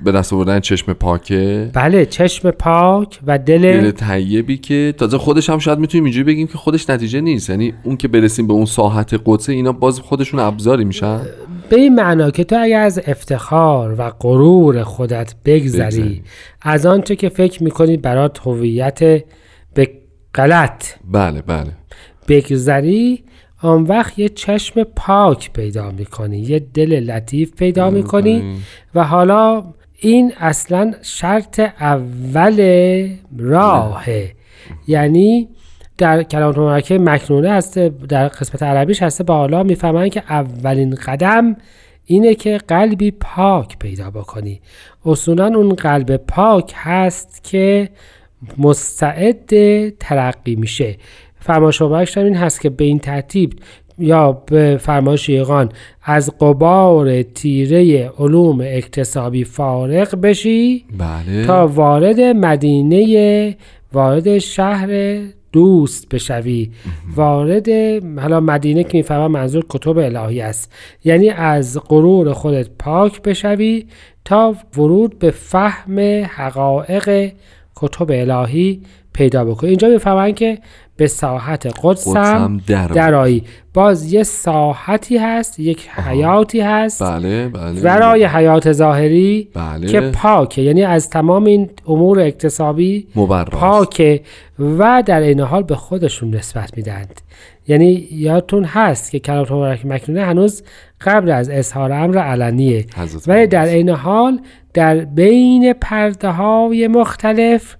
به 0.03 0.11
دست 0.11 0.33
آوردن 0.33 0.59
چشم 0.59 0.93
پاکه؟ 0.93 1.69
بله 1.73 2.05
چشم 2.05 2.51
پاک 2.51 3.19
و 3.27 3.37
دل 3.37 3.81
دل 3.81 3.91
طیبی 3.91 4.57
که 4.57 4.93
تازه 4.97 5.17
خودش 5.17 5.49
هم 5.49 5.59
شاید 5.59 5.79
می‌تونیم 5.79 6.03
اینجوری 6.03 6.23
بگیم 6.23 6.47
که 6.47 6.57
خودش 6.57 6.89
نتیجه 6.89 7.21
نیست. 7.21 7.49
یعنی 7.49 7.73
اون 7.83 7.97
که 7.97 8.07
برسیم 8.07 8.47
به 8.47 8.53
اون 8.53 8.65
ساحت 8.65 9.21
قدسه 9.25 9.53
اینا 9.53 9.71
باز 9.71 9.99
خودشون 9.99 10.39
ابزاری 10.39 10.85
میشن؟ 10.85 11.21
به 11.69 11.75
این 11.75 11.95
معنا 11.95 12.31
که 12.31 12.43
تو 12.43 12.55
اگر 12.59 12.81
از 12.81 13.01
افتخار 13.07 13.95
و 13.97 14.09
غرور 14.09 14.83
خودت 14.83 15.35
بگذری 15.45 16.01
بگذری. 16.01 16.23
از 16.61 16.85
آنچه 16.85 17.15
که 17.15 17.29
فکر 17.29 17.63
می‌کنی 17.63 17.97
برات 17.97 18.39
هویت 18.47 18.99
به 19.73 19.91
غلط 20.35 20.85
بله 21.11 21.41
بله. 21.41 21.71
بگذری 22.27 23.23
آن 23.61 23.83
وقت 23.83 24.19
یه 24.19 24.29
چشم 24.29 24.83
پاک 24.83 25.51
پیدا 25.53 25.91
می‌کنی 25.91 26.37
یه 26.37 26.59
دل 26.59 27.11
لطیف 27.11 27.55
پیدا 27.55 27.89
می‌کنی 27.89 28.55
و 28.95 29.03
حالا 29.03 29.63
این 29.99 30.33
اصلا 30.39 30.93
شرط 31.01 31.59
اول 31.59 33.09
راهه. 33.37 34.31
یعنی 34.87 35.47
در 35.97 36.23
کلمات 36.23 36.57
مبارکه 36.57 36.97
مکنونه 36.97 37.49
هست 37.49 37.77
در 37.79 38.27
قسمت 38.27 38.63
عربیش 38.63 39.01
هسته 39.01 39.23
با 39.23 39.35
حالا 39.35 39.63
می‌فهمن 39.63 40.09
که 40.09 40.23
اولین 40.29 40.95
قدم 40.95 41.55
اینه 42.05 42.35
که 42.35 42.57
قلبی 42.57 43.11
پاک 43.11 43.77
پیدا 43.79 44.09
بکنی. 44.09 44.61
اصولا 45.05 45.47
اون 45.47 45.69
قلب 45.69 46.17
پاک 46.17 46.73
هست 46.75 47.43
که 47.43 47.89
مستعد 48.57 49.49
ترقی 49.89 50.55
میشه. 50.55 50.95
فرمایش 51.47 51.81
مبارکش 51.81 52.17
هم 52.17 52.23
این 52.23 52.35
هست 52.35 52.61
که 52.61 52.69
به 52.69 52.83
این 52.83 52.99
ترتیب 52.99 53.53
یا 53.99 54.31
به 54.31 54.77
فرمایش 54.81 55.29
یقان 55.29 55.69
از 56.03 56.37
قبار 56.39 57.21
تیره 57.21 58.11
علوم 58.19 58.61
اکتسابی 58.61 59.43
فارغ 59.43 60.15
بشی 60.15 60.85
بله. 60.97 61.45
تا 61.45 61.67
وارد 61.67 62.19
مدینه 62.19 63.55
وارد 63.93 64.37
شهر 64.37 65.19
دوست 65.51 66.09
بشوی. 66.09 66.71
وارد 67.15 67.69
حالا 68.19 68.39
مدینه 68.39 68.83
که 68.83 68.97
می‌فهمم 68.97 69.31
منظور 69.31 69.65
کتب 69.69 69.97
الهی 69.97 70.41
است. 70.41 70.73
یعنی 71.05 71.29
از 71.29 71.79
غرور 71.89 72.33
خودت 72.33 72.69
پاک 72.79 73.21
بشوی 73.21 73.85
تا 74.25 74.55
ورود 74.77 75.19
به 75.19 75.31
فهم 75.31 75.99
حقایق 76.23 77.31
کتب 77.75 78.11
الهی 78.11 78.81
پیدا 79.13 79.45
بکنی. 79.45 79.69
اینجا 79.69 79.87
می‌فهمن 79.87 80.31
که 80.31 80.57
به 80.97 81.07
ساحت 81.07 81.65
قدس 81.65 82.07
قدسم 82.07 82.61
درآیی. 82.67 82.93
درایی 82.95 83.43
باز 83.73 84.13
یه 84.13 84.23
ساحتی 84.23 85.17
هست 85.17 85.59
یک 85.59 85.89
حیاتی 85.89 86.61
هست. 86.61 87.03
بله 87.03 87.47
بله. 87.47 87.81
ورای 87.81 88.25
حیات 88.25 88.71
ظاهری 88.71 89.49
بله. 89.53 89.87
که 89.87 90.01
پاکه. 90.01 90.61
یعنی 90.61 90.83
از 90.83 91.09
تمام 91.09 91.45
این 91.45 91.69
امور 91.87 92.19
اکتسابی 92.19 93.07
مبراست. 93.15 93.51
پاکه 93.51 94.21
و 94.59 95.03
در 95.05 95.19
این 95.19 95.39
حال 95.39 95.63
به 95.63 95.75
خودشون 95.75 96.35
نسبت 96.35 96.77
میدند 96.77 97.21
یعنی 97.67 98.07
یادتون 98.11 98.63
هست 98.63 99.11
که 99.11 99.19
کلمات 99.19 99.51
مبارک 99.51 99.85
مکنونه 99.85 100.25
هنوز 100.25 100.63
قبل 101.01 101.31
از 101.31 101.49
اظهار 101.49 101.91
امر 101.91 102.17
علنیه. 102.17 102.85
ولی 103.27 103.47
در 103.47 103.65
این 103.65 103.89
حال 103.89 104.39
در 104.73 104.97
بین 104.97 105.73
پرده 105.73 106.29
های 106.29 106.87
مختلف 106.87 107.75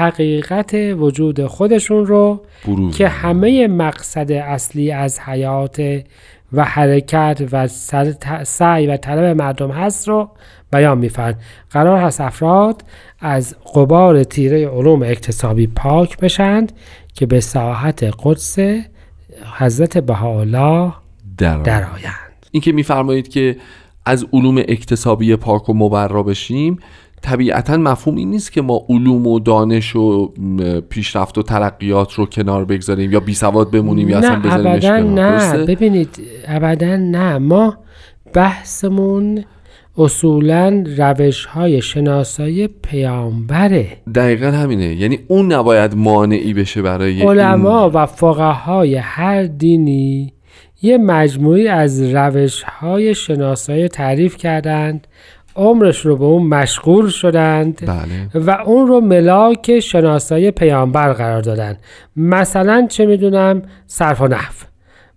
حقیقت 0.00 0.74
وجود 0.74 1.46
خودشون 1.46 2.06
رو 2.06 2.42
بروز. 2.66 2.96
که 2.96 3.08
همه 3.08 3.68
مقصد 3.68 4.32
اصلی 4.32 4.92
از 4.92 5.20
حیات 5.20 5.82
و 6.52 6.64
حرکت 6.64 7.48
و 7.52 7.68
سعی 8.44 8.86
و 8.86 8.96
طلب 8.96 9.24
مردم 9.24 9.70
هست 9.70 10.08
رو 10.08 10.28
بیان 10.72 10.98
میفرد. 10.98 11.40
قرار 11.70 11.98
هست 11.98 12.20
افراد 12.20 12.82
از 13.20 13.56
قبار 13.74 14.24
تیره 14.24 14.68
علوم 14.68 15.02
اکتسابی 15.02 15.66
پاک 15.66 16.18
بشند 16.18 16.72
که 17.14 17.26
به 17.26 17.40
ساحت 17.40 18.10
قدس 18.22 18.58
حضرت 19.58 19.98
بهاءالله. 19.98 20.92
درآیند. 21.36 22.46
این 22.50 22.60
که 22.60 22.72
میفرمایید 22.72 23.28
که 23.28 23.56
از 24.06 24.26
علوم 24.32 24.58
اکتسابی 24.58 25.36
پاک 25.36 25.68
و 25.68 25.74
مبرا 25.74 26.22
بشیم 26.22 26.78
طبیعتا 27.22 27.76
مفهوم 27.76 28.16
این 28.16 28.30
نیست 28.30 28.52
که 28.52 28.62
علوم 28.62 28.84
علوم 28.88 29.26
و 29.26 29.38
دانش 29.38 29.96
و 29.96 30.32
پیشرفت 30.88 31.38
و 31.38 31.42
ترقیات 31.42 32.12
رو 32.12 32.26
کنار 32.26 32.64
بگذاریم 32.64 33.12
یا 33.12 33.20
بی 33.20 33.34
سواد 33.34 33.70
بمونیم 33.70 34.08
یا 34.08 34.18
اصلا 34.18 34.40
کنار 34.40 35.00
نه؟ 35.00 35.64
ببینید 35.64 36.20
ابدا 36.48 36.96
نه. 36.96 37.38
ما 37.38 37.76
بحثمون 38.34 39.44
اصولا 39.98 40.84
روش 40.98 41.44
های 41.44 41.82
شناسایی 41.82 42.68
پیامبره. 42.68 43.86
دقیقا 44.14 44.46
همینه. 44.46 44.94
یعنی 44.94 45.18
اون 45.28 45.52
نباید 45.52 45.94
مانعی 45.94 46.54
بشه 46.54 46.82
برای 46.82 47.22
علما 47.22 47.84
این... 47.84 47.92
و 47.92 48.06
فقهای 48.06 48.94
هر 48.94 49.42
دینی 49.42 50.32
یه 50.82 50.98
مجموعی 50.98 51.68
از 51.68 52.02
روش 52.02 52.62
های 52.62 53.14
شناسایی 53.14 53.88
تعریف 53.88 54.36
کردند. 54.36 55.06
عمرش 55.56 56.06
رو 56.06 56.16
به 56.16 56.24
اون 56.24 56.46
مشغول 56.46 57.08
شدند 57.08 57.80
بله. 57.86 58.44
و 58.46 58.50
اون 58.50 58.86
رو 58.86 59.00
ملاک 59.00 59.80
شناسایی 59.80 60.50
پیامبر 60.50 61.12
قرار 61.12 61.40
دادن. 61.40 61.76
مثلا 62.16 62.86
چه 62.90 63.06
می‌دونم؟ 63.06 63.62
صرف 63.86 64.20
و 64.20 64.28
نحو. 64.28 64.52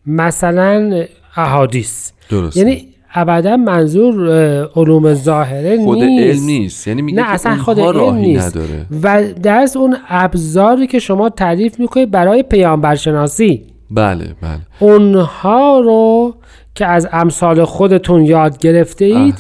مثلا 0.06 1.04
احادیث. 1.38 2.12
درست 2.30 2.58
یعنی 2.58 2.88
ابدا 3.14 3.58
منظور 3.58 4.30
علوم 4.76 5.14
ظاهره 5.14 5.84
خود 5.84 5.98
نیست 5.98 6.38
علم 6.38 6.46
نیست. 6.46 6.88
یعنی 6.88 7.02
میگه 7.02 7.18
نه 7.20 7.24
که 7.24 7.30
اصلا 7.30 7.56
خود 7.56 7.80
علم 7.80 8.16
نیست. 8.16 8.58
نداره. 8.58 8.86
و 9.04 9.24
درس 9.44 9.78
اون 9.78 9.98
ابزاری 10.10 10.88
که 10.88 11.00
شما 11.00 11.30
تعریف 11.30 11.80
می‌کنید 11.80 12.12
برای 12.12 12.44
پیامبر 12.44 12.96
شناسی 12.96 13.64
بله 13.92 14.26
بله. 14.42 14.60
اونها 14.80 15.80
رو 15.80 16.36
که 16.76 16.86
از 16.86 17.08
امثال 17.12 17.66
خودتون 17.66 18.26
یاد 18.26 18.58
گرفته 18.58 19.06
اید. 19.06 19.36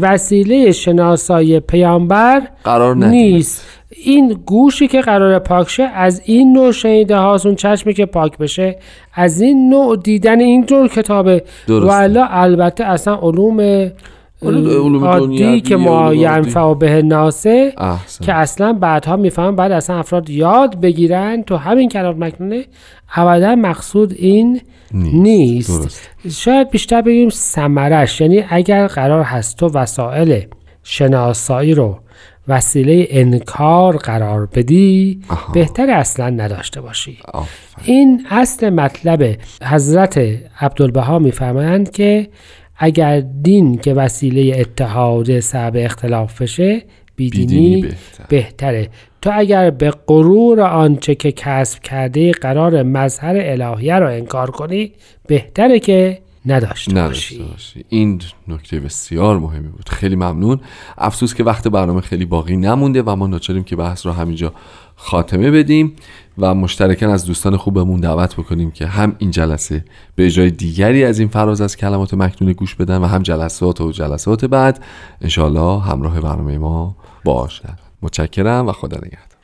وسیله 0.00 0.72
شناسایی 0.72 1.60
پیامبر 1.60 2.42
قرار 2.64 2.96
ندید 2.96 3.10
نیست 3.10 3.66
این 4.02 4.28
گوشی 4.46 4.88
که 4.88 5.00
قرار 5.00 5.38
پاک 5.38 5.68
شه 5.68 5.82
از 5.82 6.22
این 6.24 6.52
نوع 6.52 6.72
شنیده 6.72 7.16
هاست 7.16 7.46
اون 7.46 7.54
چشمی 7.54 7.94
که 7.94 8.06
پاک 8.06 8.38
بشه 8.38 8.76
از 9.14 9.40
این 9.40 9.70
نوع 9.70 9.96
دیدن 9.96 10.40
این 10.40 10.66
جور 10.66 10.88
کتابه. 10.88 11.44
و 11.68 12.28
البته 12.30 12.84
اصلا 12.84 13.14
علوم 13.14 13.90
علوم 14.42 15.04
عادی 15.04 15.60
که. 15.60 15.78
ینفع 16.14 16.74
به 16.74 17.02
ناسه 17.02 17.72
احسن 17.76 18.24
که 18.24 18.32
اصلا 18.32 18.72
بعدها 18.72 19.16
می‌فهمن 19.16 19.56
بعد 19.56 19.72
اصلا 19.72 19.98
افراد 19.98 20.30
یاد 20.30 20.80
بگیرن 20.80 21.42
تو 21.42 21.56
همین 21.56 21.88
کلام 21.88 22.24
مکنونه 22.24 22.64
ابدا 23.14 23.54
مقصود 23.54 24.12
این 24.18 24.60
نیست. 24.92 25.14
نیست, 25.14 25.82
درست. 25.82 26.10
شاید 26.30 26.70
بیشتر 26.70 27.02
بگیم 27.02 27.28
سمرش 27.28 28.20
یعنی 28.20 28.44
اگر 28.48 28.86
قرار 28.86 29.22
هست 29.22 29.56
تو 29.56 29.68
وسایل 29.68 30.46
شناسایی 30.82 31.74
رو 31.74 31.98
وسیله 32.48 33.06
انکار 33.10 33.96
قرار 33.96 34.46
بدی 34.46 35.20
آها. 35.28 35.52
بهتر 35.52 35.90
اصلا 35.90 36.30
نداشته 36.30 36.80
باشی 36.80 37.18
آفرین. 37.34 37.96
این 37.96 38.26
اصل 38.30 38.70
مطلب 38.70 39.36
حضرت 39.62 40.18
عبدالبها 40.60 41.18
میفرمایند 41.18 41.90
که 41.90 42.28
اگر 42.78 43.20
دین 43.20 43.78
که 43.78 43.94
وسیله 43.94 44.60
اتحاد 44.60 45.40
سبب 45.40 45.76
اختلاف 45.76 46.42
بشه 46.42 46.82
بیدینی, 47.16 47.46
بیدینی 47.46 47.82
بهتر. 47.82 48.24
بهتره. 48.28 48.88
تو 49.22 49.30
اگر 49.34 49.70
به 49.70 49.90
غرور 50.06 50.60
آنچه 50.60 51.14
که 51.14 51.32
کسب 51.32 51.82
کرده 51.82 52.32
قرار 52.32 52.82
مظهر 52.82 53.36
الهیه 53.38 53.94
رو 53.94 54.06
انکار 54.06 54.50
کنی 54.50 54.92
بهتره 55.26 55.78
که 55.78 56.18
نداشته 56.46 56.92
نداشته 56.92 57.38
باشی. 57.38 57.50
باشی. 57.50 57.84
این 57.88 58.20
نکته 58.48 58.80
بسیار 58.80 59.38
مهمی 59.38 59.68
بود. 59.68 59.88
خیلی 59.88 60.16
ممنون. 60.16 60.60
افسوس 60.98 61.34
که 61.34 61.44
وقت 61.44 61.68
برنامه 61.68 62.00
خیلی 62.00 62.24
باقی 62.24 62.56
نمونده 62.56 63.02
و 63.02 63.16
ما 63.16 63.26
ناچاریم 63.26 63.64
که 63.64 63.76
بحث 63.76 64.06
رو 64.06 64.12
همینجا 64.12 64.52
خاتمه 64.96 65.50
بدیم. 65.50 65.92
و 66.38 66.54
مشترکن 66.54 67.06
از 67.06 67.24
دوستان 67.24 67.56
خوبمون 67.56 68.00
دعوت 68.00 68.34
بکنیم 68.36 68.70
که 68.70 68.86
هم 68.86 69.16
این 69.18 69.30
جلسه 69.30 69.84
به 70.14 70.30
جای 70.30 70.50
دیگری 70.50 71.04
از 71.04 71.18
این 71.18 71.28
فراز 71.28 71.60
از 71.60 71.76
کلمات 71.76 72.14
مکنون 72.14 72.52
گوش 72.52 72.74
بدن 72.74 72.98
و 72.98 73.06
هم 73.06 73.22
جلسات 73.22 73.80
و 73.80 73.92
جلسات 73.92 74.44
بعد 74.44 74.84
انشالله 75.20 75.80
همراه 75.80 76.20
برنامه 76.20 76.58
ما 76.58 76.96
باشن. 77.24 77.76
متشکرم 78.02 78.66
و 78.66 78.72
خدا 78.72 78.96
نگهدار. 78.96 79.38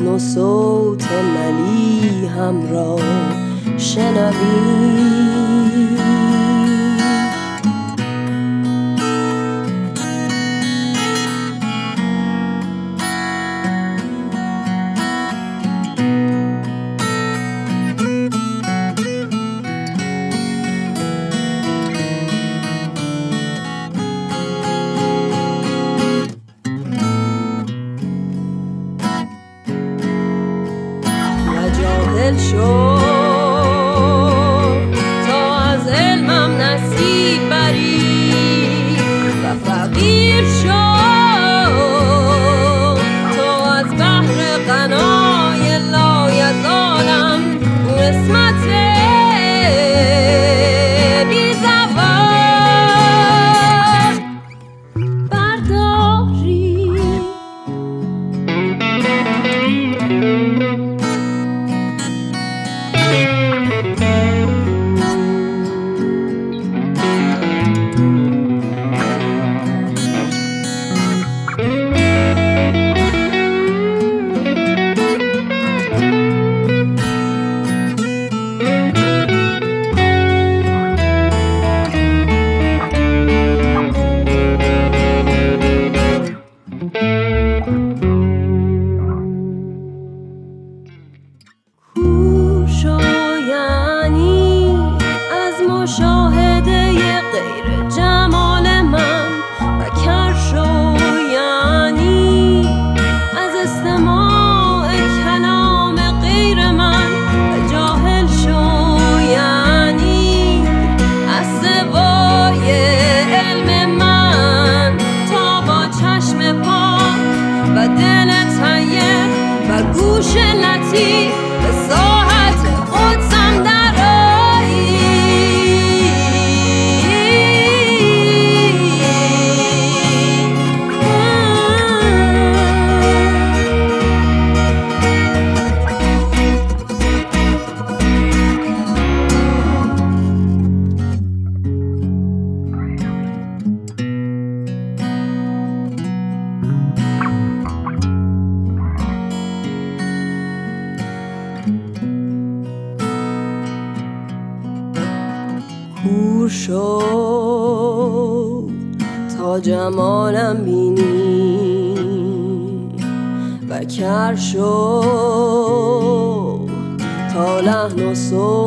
لحن 0.00 0.08
و 0.08 0.18
صوت 0.18 1.04
ملی 1.12 2.26
هم 2.26 2.72
را 2.72 2.98
شنوی 3.78 5.20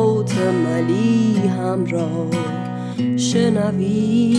صوت 0.04 0.38
ملی 0.38 1.48
هم 1.48 1.84
را 1.84 2.30
شنوی 3.16 4.38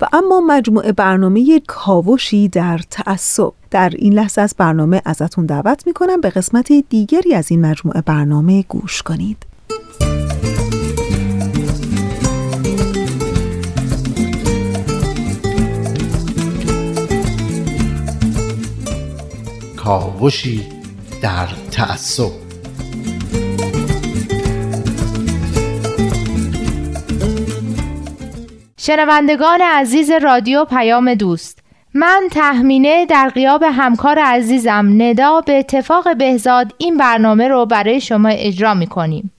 و 0.00 0.06
اما 0.12 0.40
مجموعه 0.46 0.92
برنامه 0.92 1.60
کاوشی 1.66 2.48
در 2.48 2.80
تعصب. 2.90 3.52
در 3.70 3.92
این 3.98 4.12
لحظه 4.12 4.40
از 4.40 4.54
برنامه 4.58 5.02
ازتون 5.04 5.46
دعوت 5.46 5.86
می‌کنم 5.86 6.20
به 6.20 6.30
قسمت 6.30 6.72
دیگری 6.72 7.34
از 7.34 7.50
این 7.50 7.66
مجموعه 7.66 8.00
برنامه 8.02 8.62
گوش 8.62 9.02
کنید. 9.02 9.49
کاوشی 19.90 20.66
در 21.22 21.46
تعصب 21.72 22.30
شنوندگان 28.76 29.60
عزیز 29.60 30.10
رادیو 30.10 30.64
پیام 30.64 31.14
دوست 31.14 31.58
من 31.94 32.22
تهمینه 32.30 33.06
در 33.06 33.28
قیاب 33.28 33.62
همکار 33.62 34.18
عزیزم 34.18 34.94
ندا 34.98 35.40
به 35.40 35.58
اتفاق 35.58 36.16
بهزاد 36.16 36.74
این 36.78 36.96
برنامه 36.96 37.48
رو 37.48 37.66
برای 37.66 38.00
شما 38.00 38.28
اجرا 38.28 38.74
می 38.74 38.86
کنیم. 38.86 39.32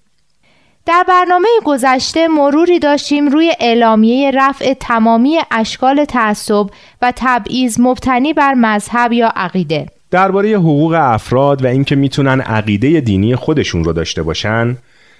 در 0.85 1.05
برنامه 1.07 1.47
گذشته 1.65 2.27
مروری 2.27 2.79
داشتیم 2.79 3.27
روی 3.27 3.53
اعلامیه 3.59 4.31
رفع 4.31 4.73
تمامی 4.73 5.39
اشکال 5.51 6.05
تعصب 6.05 6.65
و 7.01 7.13
تبعیض 7.15 7.79
مبتنی 7.79 8.33
بر 8.33 8.53
مذهب 8.53 9.13
یا 9.13 9.27
عقیده. 9.35 10.00
درباره 10.11 10.49
حقوق 10.49 10.93
افراد 10.99 11.63
و 11.63 11.67
اینکه 11.67 11.95
می‌تونن 11.95 12.41
عقیده 12.41 13.01
دینی 13.01 13.35
خودشون 13.35 13.83
رو 13.83 13.93
داشته 13.93 14.23
باشن 14.23 14.77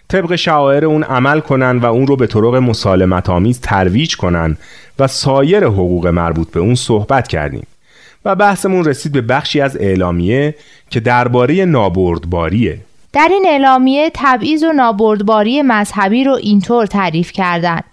طبق 0.08 0.36
شعائر 0.36 0.86
اون 0.86 1.04
عمل 1.04 1.39
کنن 1.39 1.78
و 1.78 1.86
اون 1.86 2.08
رو 2.08 2.16
به 2.16 2.28
طرق 2.28 2.56
مسالمت 2.56 3.30
آمیز 3.30 3.60
ترویج 3.60 4.16
کنن 4.16 4.58
و 5.00 5.08
سایر 5.08 5.66
حقوق 5.66 6.08
مربوط 6.08 6.52
به 6.52 6.60
اون 6.60 6.76
صحبت 6.76 7.28
کردیم. 7.28 7.68
و 8.26 8.36
بحثمون 8.36 8.86
رسید 8.86 9.12
به 9.12 9.22
بخشی 9.22 9.62
از 9.62 9.78
اعلامیه 9.78 10.56
که 10.89 11.00
درباره 11.00 11.66
نابردباریه. 11.66 12.80
در 13.14 13.28
این 13.32 13.46
اعلامیه 13.48 14.12
تبعیض 14.14 14.64
و 14.64 14.74
نابردباری 14.74 15.62
مذهبی 15.62 16.24
رو 16.24 16.34
اینطور 16.34 16.86
تعریف 16.86 17.32
کردند 17.32 17.84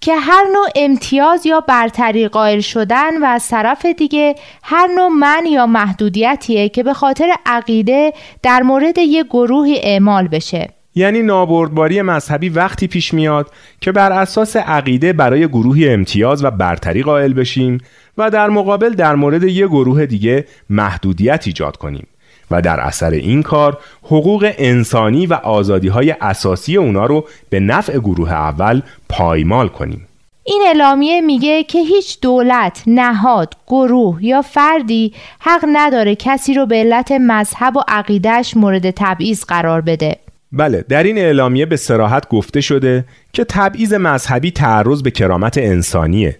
که 0.00 0.16
هر 0.16 0.44
نوع 0.52 0.68
امتیاز 0.76 1.46
یا 1.46 1.60
برتری 1.60 2.28
قائل 2.28 2.60
شدن 2.60 3.22
و 3.22 3.24
از 3.24 3.48
طرف 3.48 3.86
دیگه 3.86 4.34
هر 4.62 4.86
نوع 4.96 5.08
من 5.08 5.46
یا 5.46 5.66
محدودیتیه 5.66 6.68
که 6.68 6.82
به 6.82 6.94
خاطر 6.94 7.34
عقیده 7.46 8.12
در 8.42 8.62
مورد 8.62 8.98
یک 8.98 9.26
گروهی 9.26 9.78
اعمال 9.82 10.28
بشه. 10.28 10.68
یعنی 10.94 11.22
نابردباری 11.22 12.02
مذهبی 12.02 12.48
وقتی 12.48 12.86
پیش 12.86 13.14
میاد 13.14 13.50
که 13.80 13.92
بر 13.92 14.12
اساس 14.12 14.56
عقیده 14.56 15.12
برای 15.12 15.48
گروهی 15.48 15.88
امتیاز 15.88 16.44
و 16.44 16.50
برتری 16.50 17.02
قائل 17.02 17.32
بشیم 17.32 17.78
و 18.18 18.30
در 18.30 18.50
مقابل 18.50 18.90
در 18.90 19.14
مورد 19.14 19.42
یک 19.42 19.64
گروه 19.64 20.06
دیگه 20.06 20.44
محدودیت 20.70 21.42
ایجاد 21.46 21.76
کنیم. 21.76 22.06
و 22.50 22.62
در 22.62 22.80
اثر 22.80 23.10
این 23.10 23.42
کار 23.42 23.78
حقوق 24.02 24.52
انسانی 24.58 25.26
و 25.26 25.34
آزادی 25.34 25.88
های 25.88 26.14
اساسی 26.20 26.76
اونا 26.76 27.06
رو 27.06 27.24
به 27.50 27.60
نفع 27.60 27.98
گروه 27.98 28.32
اول 28.32 28.82
پایمال 29.08 29.68
کنیم 29.68 30.08
این 30.44 30.62
اعلامیه 30.66 31.20
میگه 31.20 31.62
که 31.62 31.78
هیچ 31.78 32.20
دولت، 32.20 32.82
نهاد، 32.86 33.54
گروه 33.66 34.24
یا 34.24 34.42
فردی 34.42 35.14
حق 35.38 35.64
نداره 35.72 36.14
کسی 36.14 36.54
رو 36.54 36.66
به 36.66 36.76
علت 36.76 37.12
مذهب 37.12 37.76
و 37.76 37.80
عقیدهش 37.88 38.56
مورد 38.56 38.90
تبعیض 38.90 39.44
قرار 39.44 39.80
بده. 39.80 40.16
بله 40.52 40.84
در 40.88 41.02
این 41.02 41.18
اعلامیه 41.18 41.66
به 41.66 41.76
سراحت 41.76 42.28
گفته 42.28 42.60
شده 42.60 43.04
که 43.32 43.44
تبعیض 43.44 43.94
مذهبی 43.94 44.50
تعرض 44.50 45.02
به 45.02 45.10
کرامت 45.10 45.58
انسانیه 45.58 46.38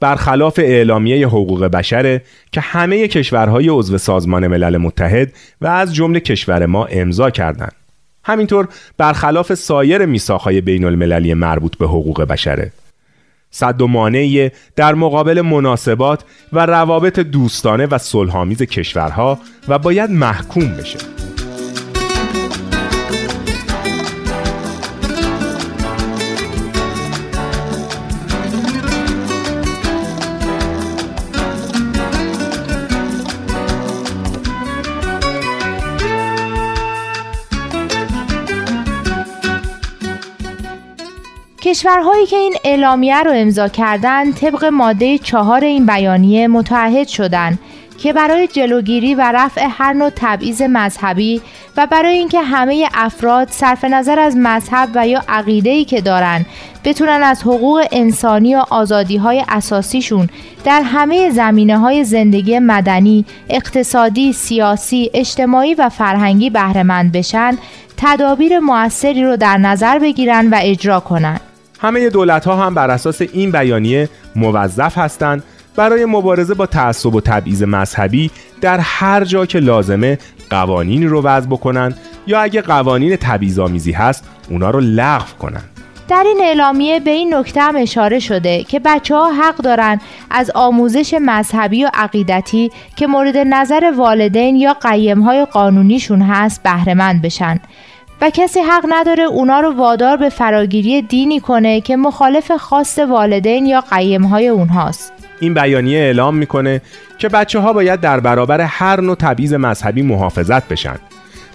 برخلاف 0.00 0.58
اعلامیه 0.58 1.26
حقوق 1.26 1.64
بشره 1.64 2.22
که 2.52 2.60
همه 2.60 3.08
کشورهای 3.08 3.68
عضو 3.68 3.98
سازمان 3.98 4.46
ملل 4.46 4.76
متحد 4.76 5.32
و 5.60 5.66
از 5.66 5.94
جمله 5.94 6.20
کشور 6.20 6.66
ما 6.66 6.84
امضا 6.84 7.30
کردند. 7.30 7.72
همینطور 8.24 8.68
برخلاف 8.98 9.54
سایر 9.54 10.06
میثاقهای 10.06 10.60
بین 10.60 10.84
المللی 10.84 11.34
مربوط 11.34 11.76
به 11.76 11.86
حقوق 11.86 12.22
بشره. 12.22 12.72
صد 13.50 13.82
و 13.82 13.86
مانعی 13.86 14.50
در 14.76 14.94
مقابل 14.94 15.40
مناسبات 15.40 16.24
و 16.52 16.66
روابط 16.66 17.18
دوستانه 17.18 17.86
و 17.86 17.98
صلحآمیز 17.98 18.62
کشورها 18.62 19.38
و 19.68 19.78
باید 19.78 20.10
محکوم 20.10 20.68
بشه. 20.68 20.98
کشورهایی 41.66 42.26
که 42.26 42.36
این 42.36 42.54
اعلامیه 42.64 43.22
رو 43.22 43.32
امضا 43.34 43.68
کردند 43.68 44.34
طبق 44.34 44.64
ماده 44.64 45.18
چهار 45.18 45.64
این 45.64 45.86
بیانیه 45.86 46.48
متحد 46.48 47.08
شدند 47.08 47.58
که 47.98 48.12
برای 48.12 48.46
جلوگیری 48.46 49.14
و 49.14 49.32
رفع 49.34 49.68
هر 49.70 49.92
نوع 49.92 50.10
تبعیض 50.16 50.62
مذهبی 50.62 51.40
و 51.76 51.86
برای 51.86 52.18
اینکه 52.18 52.40
همه 52.40 52.88
افراد 52.94 53.48
صرف 53.50 53.84
نظر 53.84 54.18
از 54.18 54.36
مذهب 54.36 54.88
و 54.94 55.08
یا 55.08 55.22
عقیده‌ای 55.28 55.84
که 55.84 56.00
دارن 56.00 56.46
بتونن 56.84 57.20
از 57.22 57.42
حقوق 57.42 57.86
انسانی 57.92 58.54
و 58.54 58.64
آزادی 58.70 59.16
های 59.16 59.44
اساسیشون 59.48 60.28
در 60.64 60.82
همه 60.82 61.30
زمینه 61.30 61.78
های 61.78 62.04
زندگی 62.04 62.58
مدنی، 62.58 63.24
اقتصادی، 63.50 64.32
سیاسی، 64.32 65.10
اجتماعی 65.14 65.74
و 65.74 65.88
فرهنگی 65.88 66.50
بهرهمند 66.50 67.12
بشن 67.12 67.58
تدابیر 67.96 68.58
موثری 68.58 69.24
رو 69.24 69.36
در 69.36 69.58
نظر 69.58 69.98
بگیرن 69.98 70.50
و 70.50 70.58
اجرا 70.62 71.00
کنن. 71.00 71.40
همه 71.80 72.10
دولت 72.10 72.44
ها 72.44 72.66
هم 72.66 72.74
بر 72.74 72.90
اساس 72.90 73.22
این 73.22 73.52
بیانیه 73.52 74.08
موظف 74.36 74.98
هستند 74.98 75.42
برای 75.76 76.04
مبارزه 76.04 76.54
با 76.54 76.66
تعصب 76.66 77.14
و 77.14 77.20
تبعیض 77.20 77.62
مذهبی 77.62 78.30
در 78.60 78.78
هر 78.78 79.24
جا 79.24 79.46
که 79.46 79.58
لازمه 79.58 80.18
قوانینی 80.50 81.06
رو 81.06 81.22
وضع 81.22 81.46
بکنن 81.46 81.94
یا 82.26 82.40
اگه 82.40 82.62
قوانین 82.62 83.16
تبعیض‌آمیزی 83.16 83.92
هست 83.92 84.24
اونا 84.50 84.70
رو 84.70 84.80
لغو 84.80 85.38
کنن 85.38 85.62
در 86.08 86.24
این 86.26 86.40
اعلامیه 86.42 87.00
به 87.00 87.10
این 87.10 87.34
نکته 87.34 87.60
هم 87.60 87.76
اشاره 87.76 88.18
شده 88.18 88.64
که 88.64 88.80
بچه 88.80 89.14
ها 89.14 89.32
حق 89.32 89.56
دارن 89.56 90.00
از 90.30 90.50
آموزش 90.54 91.14
مذهبی 91.20 91.84
و 91.84 91.90
عقیدتی 91.94 92.70
که 92.96 93.06
مورد 93.06 93.36
نظر 93.36 93.92
والدین 93.96 94.56
یا 94.56 94.74
قیم 94.74 95.20
های 95.20 95.44
قانونیشون 95.44 96.22
هست 96.22 96.62
بهرهمند 96.62 97.22
بشن. 97.22 97.60
و 98.20 98.30
کسی 98.30 98.60
حق 98.60 98.84
نداره 98.88 99.22
اونا 99.22 99.60
رو 99.60 99.72
وادار 99.72 100.16
به 100.16 100.28
فراگیری 100.28 101.02
دینی 101.02 101.40
کنه 101.40 101.80
که 101.80 101.96
مخالف 101.96 102.50
خواست 102.50 102.98
والدین 102.98 103.66
یا 103.66 103.80
قیم 103.80 104.22
های 104.22 104.48
اونهاست. 104.48 105.12
این 105.40 105.54
بیانیه 105.54 105.98
اعلام 105.98 106.36
می‌کنه 106.36 106.82
که 107.18 107.28
بچه 107.28 107.58
ها 107.58 107.72
باید 107.72 108.00
در 108.00 108.20
برابر 108.20 108.60
هر 108.60 109.00
نوع 109.00 109.14
تبعیض 109.14 109.54
مذهبی 109.54 110.02
محافظت 110.02 110.68
بشن 110.68 110.96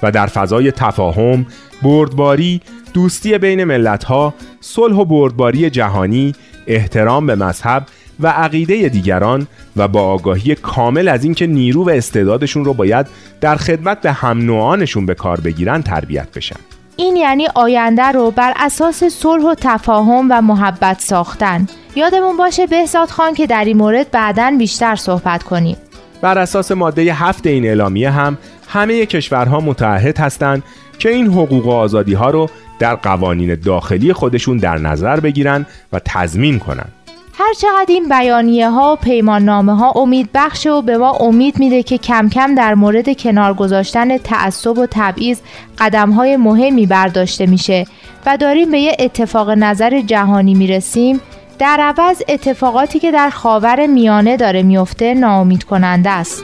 و 0.03 0.12
در 0.12 0.28
فضای 0.28 0.72
تفاهم، 0.72 1.45
بردباری، 1.82 2.62
دوستی 2.93 3.38
بین 3.38 3.64
ملت 3.64 4.03
ها، 4.03 4.34
صلح 4.59 4.95
و 4.95 5.05
بردباری 5.05 5.70
جهانی، 5.70 6.36
احترام 6.68 7.28
به 7.28 7.36
مذهب 7.36 7.84
و 8.22 8.28
عقیده 8.28 8.90
دیگران 8.90 9.48
و 9.78 9.88
با 9.88 10.02
آگاهی 10.02 10.56
کامل 10.56 11.08
از 11.08 11.24
اینکه 11.24 11.48
نیرو 11.48 11.86
و 11.86 11.90
استعدادشون 11.90 12.66
رو 12.66 12.74
باید 12.74 13.08
در 13.42 13.56
خدمت 13.56 14.02
به 14.02 14.12
هم 14.12 14.38
نوعانشون 14.38 15.06
به 15.06 15.14
کار 15.14 15.40
بگیرن 15.40 15.82
تربیت 15.82 16.28
بشن. 16.36 16.60
این 16.96 17.16
یعنی 17.16 17.48
آینده 17.56 18.04
رو 18.04 18.32
بر 18.32 18.54
اساس 18.56 19.04
صلح 19.04 19.44
و 19.44 19.56
تفاهم 19.62 20.28
و 20.30 20.42
محبت 20.42 21.02
ساختن. 21.02 21.68
یادمون 21.96 22.38
باشه 22.38 22.68
بهزاد 22.68 23.10
خان 23.10 23.34
که 23.34 23.48
در 23.48 23.66
این 23.66 23.78
مورد 23.78 24.12
بعدا 24.12 24.56
بیشتر 24.58 24.96
صحبت 24.96 25.44
کنیم. 25.44 25.78
بر 26.22 26.38
اساس 26.38 26.72
ماده 26.72 27.02
هفت 27.02 27.48
این 27.48 27.66
اعلامیه 27.66 28.12
هم 28.12 28.38
همه 28.68 29.06
کشورها 29.06 29.60
متعهد 29.60 30.18
هستند 30.18 30.64
که 31.00 31.10
این 31.10 31.28
حقوق 31.28 31.66
و 31.66 31.70
آزادی 31.70 32.14
ها 32.14 32.30
رو 32.30 32.50
در 32.80 32.96
قوانین 32.96 33.56
داخلی 33.56 34.14
خودشون 34.14 34.58
در 34.58 34.78
نظر 34.78 35.20
بگیرن 35.20 35.66
و 35.94 36.00
تضمین 36.06 36.60
کنن. 36.60 36.86
هرچقدر 37.34 37.86
این 37.88 38.10
بیانیه 38.10 38.70
ها 38.70 38.94
و 38.94 38.96
پیمان 38.96 39.46
نامه 39.46 39.76
ها 39.76 39.92
امید 39.92 40.30
بخش 40.34 40.68
و 40.68 40.82
به 40.82 40.98
ما 40.98 41.12
امید 41.12 41.60
میده 41.60 41.84
که 41.84 41.98
کم 41.98 42.30
کم 42.30 42.56
در 42.56 42.76
مورد 42.76 43.18
کنار 43.18 43.54
گذاشتن 43.54 44.18
تعصب 44.18 44.78
و 44.78 44.88
تبعیض 44.92 45.40
قدم 45.78 46.12
های 46.12 46.38
مهمی 46.38 46.86
برداشته 46.86 47.46
میشه 47.46 47.86
و 48.26 48.38
داریم 48.38 48.72
به 48.72 48.80
یه 48.80 48.96
اتفاق 49.00 49.50
نظر 49.50 50.02
جهانی 50.02 50.54
می‌رسیم 50.54 51.22
در 51.60 51.80
عوض 51.80 52.22
اتفاقاتی 52.28 53.00
که 53.00 53.12
در 53.12 53.30
خاور 53.30 53.88
میانه 53.88 54.38
داره 54.38 54.64
میفته 54.64 55.14
ناامید 55.14 55.64
کننده 55.64 56.10
است. 56.10 56.44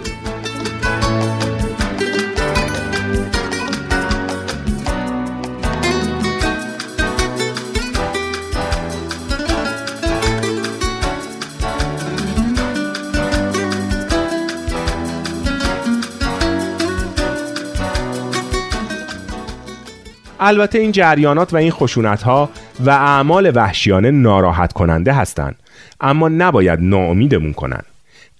البته 20.40 20.80
این 20.80 20.92
جریانات 20.92 21.54
و 21.54 21.58
این 21.58 21.72
خشونت 21.72 22.24
ها 22.24 22.50
و 22.80 22.90
اعمال 22.90 23.52
وحشیانه 23.56 24.12
ناراحت 24.12 24.74
کننده 24.74 25.14
هستند 25.14 25.56
اما 26.02 26.30
نباید 26.30 26.80
ناامیدمون 26.82 27.54
کنن. 27.54 27.82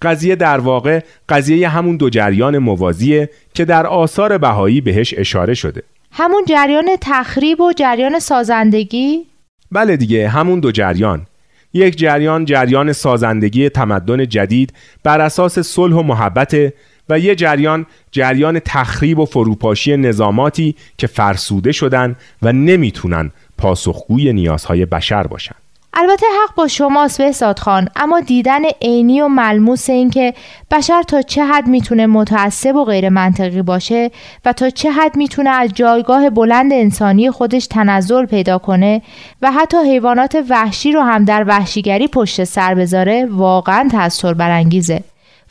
قضیه 0.02 0.36
در 0.36 0.60
واقع 0.60 1.00
قضیه 1.28 1.68
همون 1.68 1.96
دو 1.96 2.10
جریان 2.10 2.58
موازیه 2.58 3.30
که 3.54 3.64
در 3.64 3.86
آثار 3.86 4.38
بهایی 4.38 4.80
بهش 4.80 5.14
اشاره 5.16 5.54
شده. 5.54 5.82
همون 6.12 6.44
جریان 6.48 6.88
تخریب 7.00 7.60
و 7.60 7.72
جریان 7.72 8.18
سازندگی؟ 8.18 9.26
بله 9.72 9.96
دیگه 9.96 10.28
همون 10.28 10.60
دو 10.60 10.72
جریان. 10.72 11.26
یک 11.72 11.96
جریان 11.96 12.44
جریان 12.44 12.92
سازندگی 12.92 13.68
تمدن 13.68 14.26
جدید 14.26 14.72
بر 15.04 15.20
اساس 15.20 15.58
صلح 15.58 15.96
و 15.96 16.02
محبت 16.02 16.72
و 17.08 17.18
یه 17.18 17.34
جریان 17.34 17.86
جریان 18.10 18.60
تخریب 18.64 19.18
و 19.18 19.24
فروپاشی 19.24 19.96
نظاماتی 19.96 20.74
که 20.98 21.06
فرسوده 21.06 21.72
شدن 21.72 22.16
و 22.42 22.52
نمی‌تونن 22.52 23.30
پاسخگوی 23.58 24.32
نیازهای 24.32 24.86
بشر 24.86 25.26
باشن. 25.26 25.54
البته 26.00 26.26
حق 26.42 26.54
با 26.54 26.68
شماست 26.68 27.18
بهزاد 27.18 27.58
خان 27.58 27.88
اما 27.96 28.20
دیدن 28.20 28.64
عینی 28.82 29.20
و 29.20 29.28
ملموس 29.28 29.90
این 29.90 30.10
که 30.10 30.34
بشر 30.70 31.02
تا 31.02 31.22
چه 31.22 31.44
حد 31.44 31.66
می‌تونه 31.66 32.06
متعصب 32.06 32.76
و 32.76 32.84
غیر 32.84 33.08
منطقی 33.08 33.62
باشه 33.62 34.10
و 34.44 34.52
تا 34.52 34.70
چه 34.70 34.90
حد 34.90 35.16
می‌تونه 35.16 35.50
از 35.50 35.70
جایگاه 35.74 36.30
بلند 36.30 36.72
انسانی 36.72 37.30
خودش 37.30 37.66
تنزل 37.66 38.26
پیدا 38.26 38.58
کنه 38.58 39.02
و 39.42 39.52
حتی 39.52 39.76
حیوانات 39.76 40.38
وحشی 40.48 40.92
رو 40.92 41.00
هم 41.00 41.24
در 41.24 41.44
وحشیگری 41.48 42.08
پشت 42.08 42.44
سر 42.44 42.74
بذاره 42.74 43.26
واقعا 43.30 43.88
تأثیر 43.92 44.32
برانگیزه. 44.32 45.02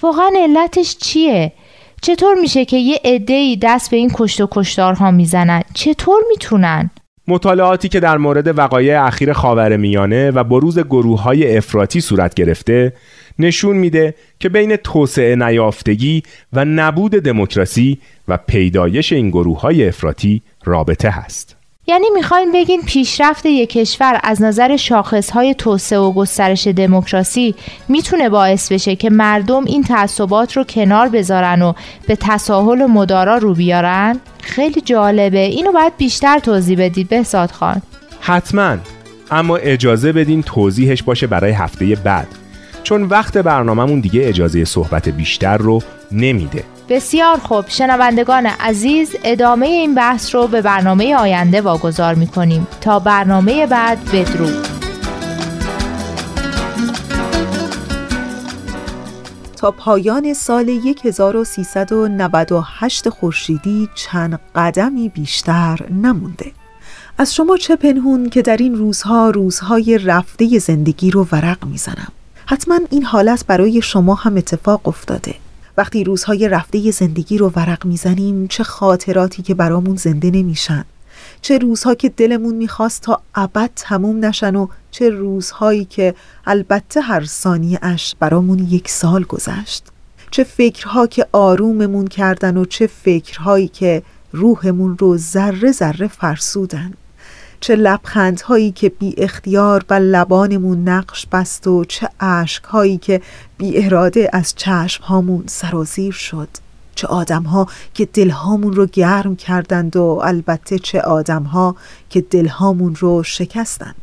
واقعا 0.01 0.31
علتش 0.43 0.97
چیه؟ 0.97 1.51
چطور 2.01 2.35
میشه 2.35 2.65
که 2.65 2.77
یه 2.77 2.99
عده‌ای 3.05 3.57
دست 3.61 3.91
به 3.91 3.97
این 3.97 4.11
کشت 4.13 4.41
و 4.41 4.47
کشتارها 4.51 5.11
می‌زنن؟ 5.11 5.61
چطور 5.73 6.21
می‌تونن؟ 6.29 6.89
مطالعاتی 7.27 7.89
که 7.89 7.99
در 7.99 8.17
مورد 8.17 8.57
وقایع 8.57 9.03
اخیر 9.03 9.33
خاور 9.33 9.77
میانه 9.77 10.31
و 10.31 10.43
بروز 10.43 10.79
گروه 10.79 11.21
های 11.21 11.57
افراطی 11.57 12.01
صورت 12.01 12.33
گرفته 12.33 12.93
نشون 13.39 13.77
میده 13.77 14.15
که 14.39 14.49
بین 14.49 14.75
توسعه 14.75 15.35
نیافتگی 15.35 16.23
و 16.53 16.65
نبود 16.65 17.11
دموکراسی 17.11 17.97
و 18.27 18.37
پیدایش 18.37 19.13
این 19.13 19.29
گروه 19.29 19.61
های 19.61 19.87
افراطی 19.87 20.41
رابطه 20.65 21.09
هست. 21.09 21.56
یعنی 21.89 22.09
می‌خواین 22.13 22.51
بگین 22.51 22.81
پیشرفت 22.81 23.45
یک 23.45 23.69
کشور 23.69 24.19
از 24.23 24.41
نظر 24.41 24.77
شاخصهای 24.77 25.53
توسعه 25.53 25.99
و 25.99 26.11
گسترش 26.11 26.67
دموکراسی 26.67 27.55
می‌تونه 27.87 28.29
باعث 28.29 28.71
بشه 28.71 28.95
که 28.95 29.09
مردم 29.09 29.65
این 29.65 29.83
تعصبات 29.83 30.57
رو 30.57 30.63
کنار 30.63 31.09
بذارن 31.09 31.61
و 31.61 31.73
به 32.07 32.15
تساهل 32.15 32.81
و 32.81 32.87
مدارا 32.87 33.37
رو 33.37 33.53
بیارن؟ 33.53 34.19
خیلی 34.41 34.81
جالبه. 34.81 35.39
اینو 35.39 35.71
باید 35.71 35.97
بیشتر 35.97 36.39
توضیح 36.39 36.79
بدید 36.79 37.09
بهزاد 37.09 37.51
خان. 37.51 37.81
حتما. 38.19 38.77
اما 39.31 39.57
اجازه 39.57 40.11
بدین 40.11 40.43
توضیحش 40.43 41.03
باشه 41.03 41.27
برای 41.27 41.51
هفته 41.51 41.95
بعد. 42.03 42.27
چون 42.87 43.03
وقت 43.03 43.37
برنامهمون 43.37 43.99
دیگه 43.99 44.27
اجازه 44.27 44.65
صحبت 44.65 45.09
بیشتر 45.09 45.57
رو 45.57 45.81
نمیده. 46.11 46.63
بسیار 46.89 47.37
خوب. 47.37 47.65
شنوندگان 47.67 48.45
عزیز 48.45 49.15
ادامه 49.23 49.65
این 49.65 49.95
بحث 49.95 50.35
رو 50.35 50.47
به 50.47 50.61
برنامه 50.61 51.15
آینده 51.15 51.61
واگذار 51.61 52.15
می‌کنیم. 52.15 52.67
تا 52.81 52.99
برنامه 52.99 53.67
بعد 53.67 54.05
بدرود. 54.05 54.67
تا 59.55 59.71
پایان 59.71 60.33
سال 60.33 60.69
1398 61.03 63.09
خورشیدی 63.09 63.89
چند 63.95 64.39
قدمی 64.55 65.09
بیشتر 65.09 65.79
نمونده. 66.01 66.51
از 67.17 67.35
شما 67.35 67.57
چه 67.57 67.75
پنهون 67.75 68.29
که 68.29 68.41
در 68.41 68.57
این 68.57 68.75
روزها 68.75 69.29
روزهای 69.29 69.97
رفته 69.97 70.59
زندگی 70.59 71.11
رو 71.11 71.27
ورق 71.31 71.65
می‌زنم. 71.65 72.11
حتما 72.49 72.79
این 72.89 73.03
حالت 73.03 73.45
برای 73.45 73.81
شما 73.81 74.15
هم 74.15 74.37
اتفاق 74.37 74.87
افتاده. 74.87 75.35
وقتی 75.77 76.03
روزهای 76.03 76.49
رفته 76.49 76.91
زندگی 76.91 77.37
رو 77.37 77.51
ورق 77.55 77.85
می‌زنیم 77.85 78.47
چه 78.47 78.63
خاطراتی 78.63 79.43
که 79.43 79.53
برامون 79.53 79.95
زنده 79.95 80.31
نمیشن. 80.31 80.85
چه 81.41 81.57
روزها 81.57 81.95
که 81.95 82.09
دلمون 82.09 82.55
می‌خواست 82.55 83.01
تا 83.01 83.21
ابد 83.35 83.69
تموم 83.75 84.25
نشن 84.25 84.55
و 84.55 84.67
چه 84.91 85.09
روزهایی 85.09 85.85
که 85.85 86.15
البته 86.45 87.01
هر 87.01 87.25
ثانیه 87.25 87.79
اش 87.81 88.15
برامون 88.19 88.59
یک 88.59 88.89
سال 88.89 89.23
گذشت. 89.23 89.83
چه 90.31 90.43
فکرها 90.43 91.07
که 91.07 91.27
آروممون 91.31 92.07
کردن 92.07 92.57
و 92.57 92.65
چه 92.65 92.87
فکرهایی 92.87 93.67
که 93.67 94.03
روحمون 94.31 94.97
رو 94.97 95.17
ذره 95.17 95.71
ذره 95.71 96.07
فرسودن. 96.07 96.93
چه 97.59 97.75
لبخندهایی 97.75 98.71
که 98.71 98.89
بی 98.89 99.13
اختیار 99.17 99.85
و 99.89 99.93
لبانمون 99.93 100.89
نقش 100.89 101.25
بست 101.25 101.67
و 101.67 101.85
چه 101.85 102.09
عشقهایی 102.19 102.97
که 102.97 103.21
بی 103.57 103.85
اراده 103.85 104.29
از 104.33 104.55
چشمهامون 104.55 105.43
سرازیر 105.47 106.13
شد. 106.13 106.49
چه 106.95 107.07
آدمها 107.07 107.67
که 107.93 108.05
دلهامون 108.05 108.73
رو 108.73 108.85
گرم 108.85 109.35
کردند 109.35 109.95
و 109.95 110.03
البته 110.03 110.79
چه 110.79 111.01
آدمها 111.01 111.75
که 112.09 112.21
دلهامون 112.21 112.95
رو 112.95 113.23
شکستند. 113.23 113.95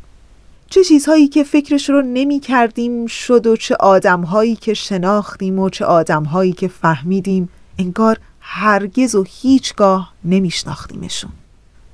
چه 0.70 0.84
چیزهایی 0.84 1.28
که 1.28 1.44
فکرش 1.44 1.90
رو 1.90 2.02
نمی 2.02 2.40
کردیم 2.40 3.06
شد 3.06 3.46
و 3.46 3.56
چه 3.56 3.76
آدمهایی 3.80 4.56
که 4.56 4.74
شناختیم 4.74 5.58
و 5.58 5.70
چه 5.70 5.84
آدمهایی 5.84 6.52
که 6.52 6.68
فهمیدیم 6.68 7.48
انگار 7.78 8.18
هرگز 8.40 9.14
و 9.14 9.24
هیچگاه 9.28 10.12
نمیشناختیمشون 10.24 11.30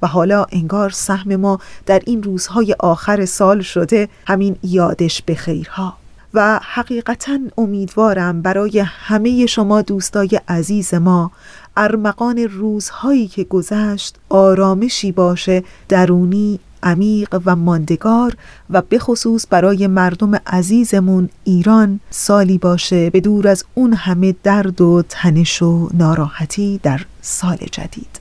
و 0.02 0.06
حالا 0.06 0.46
انگار 0.52 0.90
سهم 0.90 1.36
ما 1.36 1.58
در 1.86 2.02
این 2.06 2.22
روزهای 2.22 2.76
آخر 2.78 3.24
سال 3.24 3.60
شده 3.60 4.08
همین 4.26 4.56
یادش 4.62 5.22
به 5.22 5.34
خیرها. 5.34 5.96
و 6.34 6.60
حقیقتا 6.62 7.38
امیدوارم 7.58 8.42
برای 8.42 8.78
همه 8.78 9.46
شما 9.46 9.82
دوستای 9.82 10.40
عزیز 10.48 10.94
ما 10.94 11.30
ارمغان 11.76 12.38
روزهایی 12.38 13.28
که 13.28 13.44
گذشت 13.44 14.16
آرامشی 14.28 15.12
باشه 15.12 15.64
درونی 15.88 16.60
عمیق 16.82 17.40
و 17.44 17.56
ماندگار 17.56 18.36
و 18.70 18.82
به 18.82 18.98
خصوص 18.98 19.46
برای 19.50 19.86
مردم 19.86 20.34
عزیزمون 20.34 21.28
ایران 21.44 22.00
سالی 22.10 22.58
باشه 22.58 23.10
به 23.10 23.20
دور 23.20 23.48
از 23.48 23.64
اون 23.74 23.92
همه 23.92 24.34
درد 24.42 24.80
و 24.80 25.02
تنش 25.08 25.62
و 25.62 25.88
ناراحتی 25.94 26.80
در 26.82 27.00
سال 27.22 27.56
جدید. 27.56 28.19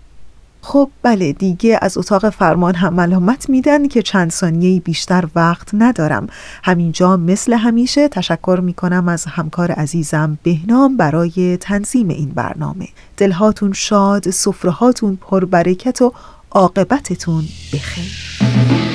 خب 0.72 0.90
بله 1.04 1.34
دیگه 1.34 1.80
از 1.82 1.98
اتاق 1.98 2.30
فرمان 2.30 2.76
هم 2.76 2.94
ملامت 2.94 3.50
میدن 3.50 3.88
که 3.88 4.02
چند 4.02 4.32
ثانیه 4.32 4.80
بیشتر 4.80 5.28
وقت 5.36 5.70
ندارم. 5.74 6.28
همینجا 6.64 7.18
مثل 7.18 7.54
همیشه 7.54 8.08
تشکر 8.08 8.60
می‌کنم 8.64 9.08
از 9.08 9.26
همکار 9.26 9.72
عزیزم 9.72 10.38
بهنام 10.44 10.98
برای 10.98 11.58
تنظیم 11.58 12.08
این 12.08 12.30
برنامه. 12.30 12.88
دلهاتون 13.18 13.74
شاد 13.74 14.30
سفرهاتون 14.30 15.16
پربرکت 15.22 16.02
و 16.02 16.14
عاقبتتون 16.52 17.44
بخیر. 17.74 18.89